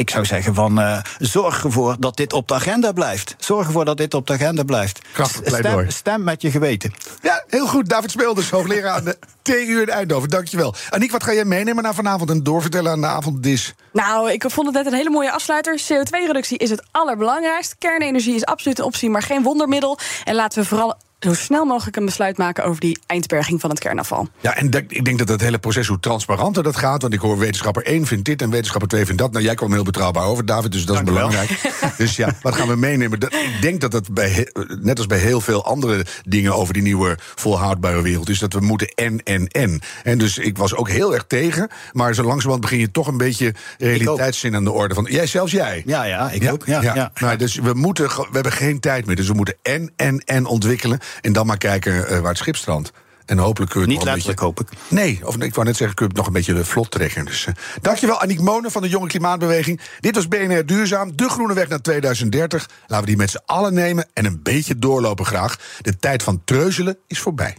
ik 0.00 0.10
zou 0.10 0.24
zeggen 0.24 0.54
van 0.54 0.78
uh, 0.78 0.98
zorg 1.18 1.64
ervoor 1.64 1.96
dat 1.98 2.16
dit 2.16 2.32
op 2.32 2.48
de 2.48 2.54
agenda 2.54 2.92
blijft. 2.92 3.34
Zorg 3.38 3.66
ervoor 3.66 3.84
dat 3.84 3.96
dit 3.96 4.14
op 4.14 4.26
de 4.26 4.32
agenda 4.32 4.62
blijft. 4.62 5.00
Krachtig 5.12 5.56
stem, 5.56 5.90
stem 5.90 6.24
met 6.24 6.42
je 6.42 6.50
geweten. 6.50 6.94
Ja, 7.22 7.44
heel 7.48 7.66
goed. 7.66 7.88
David 7.88 8.10
Speelders, 8.10 8.50
hoogleraar 8.50 8.94
aan 8.94 9.04
de 9.04 9.18
TU 9.42 9.80
in 9.80 9.88
Eindhoven. 9.88 10.28
Dankjewel. 10.28 10.74
Aniek, 10.90 11.10
wat 11.10 11.24
ga 11.24 11.32
jij 11.32 11.44
meenemen 11.44 11.82
naar 11.82 11.94
vanavond 11.94 12.30
en 12.30 12.42
doorvertellen 12.42 12.92
aan 12.92 13.00
de 13.00 13.06
avonddis? 13.06 13.74
Nou, 13.92 14.30
ik 14.30 14.44
vond 14.46 14.66
het 14.66 14.76
net 14.76 14.86
een 14.86 14.98
hele 14.98 15.10
mooie 15.10 15.32
afsluiter. 15.32 15.80
CO2-reductie 15.80 16.58
is 16.58 16.70
het 16.70 16.82
allerbelangrijkst. 16.90 17.76
Kernenergie 17.78 18.34
is 18.34 18.44
absoluut 18.44 18.78
een 18.78 18.84
optie, 18.84 19.10
maar 19.10 19.22
geen 19.22 19.42
wondermiddel. 19.42 19.98
En 20.24 20.34
laten 20.34 20.62
we 20.62 20.68
vooral 20.68 20.96
zo 21.20 21.34
snel 21.34 21.64
mogelijk 21.64 21.96
een 21.96 22.04
besluit 22.04 22.36
maken 22.36 22.64
over 22.64 22.80
die 22.80 22.98
eindberging 23.06 23.60
van 23.60 23.70
het 23.70 23.78
kernafval. 23.78 24.28
Ja, 24.40 24.56
en 24.56 24.70
ik 24.88 25.04
denk 25.04 25.18
dat 25.18 25.28
het 25.28 25.40
hele 25.40 25.58
proces, 25.58 25.86
hoe 25.86 26.00
transparanter 26.00 26.62
dat 26.62 26.76
gaat. 26.76 27.02
Want 27.02 27.14
ik 27.14 27.20
hoor 27.20 27.38
wetenschapper 27.38 27.84
1 27.84 28.06
vindt 28.06 28.24
dit 28.24 28.42
en 28.42 28.50
wetenschapper 28.50 28.88
2 28.88 29.04
vindt 29.04 29.20
dat. 29.20 29.32
Nou, 29.32 29.44
jij 29.44 29.54
kwam 29.54 29.72
heel 29.72 29.82
betrouwbaar 29.82 30.24
over, 30.24 30.46
David, 30.46 30.72
dus 30.72 30.84
dat 30.84 30.96
is 30.96 31.02
belangrijk. 31.02 31.60
dus 31.98 32.16
ja, 32.16 32.34
wat 32.42 32.54
gaan 32.54 32.68
we 32.68 32.76
meenemen? 32.76 33.20
ik 33.20 33.58
denk 33.60 33.80
dat 33.80 33.92
het 33.92 34.14
bij, 34.14 34.48
net 34.80 34.98
als 34.98 35.06
bij 35.06 35.18
heel 35.18 35.40
veel 35.40 35.64
andere 35.64 36.06
dingen 36.22 36.54
over 36.54 36.74
die 36.74 36.82
nieuwe 36.82 37.18
volhoudbare 37.34 38.02
wereld 38.02 38.28
is, 38.28 38.38
dat 38.38 38.52
we 38.52 38.60
moeten 38.60 38.88
en, 38.88 39.22
en, 39.22 39.46
en. 39.46 39.80
En 40.02 40.18
dus 40.18 40.38
ik 40.38 40.58
was 40.58 40.74
ook 40.74 40.88
heel 40.88 41.14
erg 41.14 41.24
tegen. 41.26 41.68
Maar 41.92 42.14
zo 42.14 42.22
langzamerhand 42.22 42.60
begin 42.60 42.78
je 42.78 42.90
toch 42.90 43.06
een 43.06 43.16
beetje 43.16 43.54
realiteitszin 43.78 44.54
aan 44.54 44.64
de 44.64 44.72
orde 44.72 44.94
van. 44.94 45.06
Jij, 45.10 45.26
zelfs 45.26 45.52
jij. 45.52 45.82
Ja, 45.86 46.04
ja, 46.04 46.30
ik 46.30 46.52
ook. 46.52 46.66
Ja, 46.66 46.82
ja. 46.82 46.94
ja. 46.94 47.10
Nou, 47.14 47.36
dus 47.36 47.54
we 47.54 47.74
moeten, 47.74 48.08
we 48.08 48.28
hebben 48.32 48.52
geen 48.52 48.80
tijd 48.80 49.06
meer. 49.06 49.16
Dus 49.16 49.28
we 49.28 49.34
moeten 49.34 49.56
en, 49.62 49.92
en, 49.96 50.18
en 50.18 50.46
ontwikkelen. 50.46 50.98
En 51.20 51.32
dan 51.32 51.46
maar 51.46 51.58
kijken 51.58 51.92
uh, 51.92 52.18
waar 52.18 52.28
het 52.28 52.38
schip 52.38 52.56
strandt. 52.56 52.92
En 53.30 53.38
hopelijk 53.38 53.70
kun 53.70 53.80
je 53.80 53.86
Niet 53.86 54.02
letterlijk, 54.02 54.40
beetje... 54.40 54.44
hoop 54.44 54.60
ik. 54.60 54.78
Nee, 54.88 55.20
of 55.24 55.36
ik 55.36 55.54
wou 55.54 55.66
net 55.66 55.76
zeggen, 55.76 55.96
kun 55.96 56.06
je 56.06 56.12
het 56.12 56.16
nog 56.16 56.26
een 56.26 56.32
beetje 56.32 56.64
vlot 56.64 56.90
trekken. 56.90 57.24
Dus, 57.24 57.46
uh, 57.46 57.54
dankjewel, 57.80 58.20
Aniek 58.20 58.40
Monen 58.40 58.70
van 58.70 58.82
de 58.82 58.88
Jonge 58.88 59.06
Klimaatbeweging. 59.06 59.80
Dit 60.00 60.14
was 60.14 60.28
BNR 60.28 60.66
Duurzaam, 60.66 61.16
de 61.16 61.28
groene 61.28 61.54
weg 61.54 61.68
naar 61.68 61.80
2030. 61.80 62.68
Laten 62.80 63.00
we 63.00 63.06
die 63.06 63.16
met 63.16 63.30
z'n 63.30 63.40
allen 63.46 63.74
nemen 63.74 64.08
en 64.12 64.24
een 64.24 64.42
beetje 64.42 64.78
doorlopen 64.78 65.26
graag. 65.26 65.58
De 65.80 65.96
tijd 65.96 66.22
van 66.22 66.42
treuzelen 66.44 66.98
is 67.06 67.18
voorbij. 67.18 67.56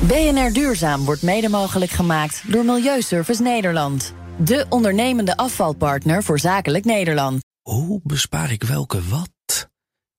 BNR 0.00 0.52
Duurzaam 0.52 1.04
wordt 1.04 1.22
mede 1.22 1.48
mogelijk 1.48 1.90
gemaakt 1.90 2.42
door 2.46 2.64
Milieuservice 2.64 3.42
Nederland. 3.42 4.12
De 4.36 4.66
ondernemende 4.68 5.36
afvalpartner 5.36 6.22
voor 6.22 6.38
zakelijk 6.38 6.84
Nederland. 6.84 7.42
Hoe 7.62 8.00
bespaar 8.02 8.52
ik 8.52 8.62
welke 8.62 9.00
wat 9.08 9.68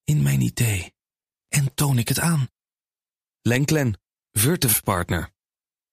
in 0.04 0.22
mijn 0.22 0.42
idee? 0.42 0.95
En 1.56 1.74
toon 1.74 1.98
ik 1.98 2.08
het 2.08 2.20
aan? 2.20 2.50
Lenklen, 3.42 4.02
Virtuf 4.32 4.84
Partner. 4.84 5.30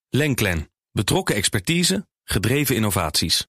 Lenklen, 0.09 0.71
betrokken 0.93 1.35
expertise, 1.35 2.09
gedreven 2.25 2.75
innovaties. 2.75 3.47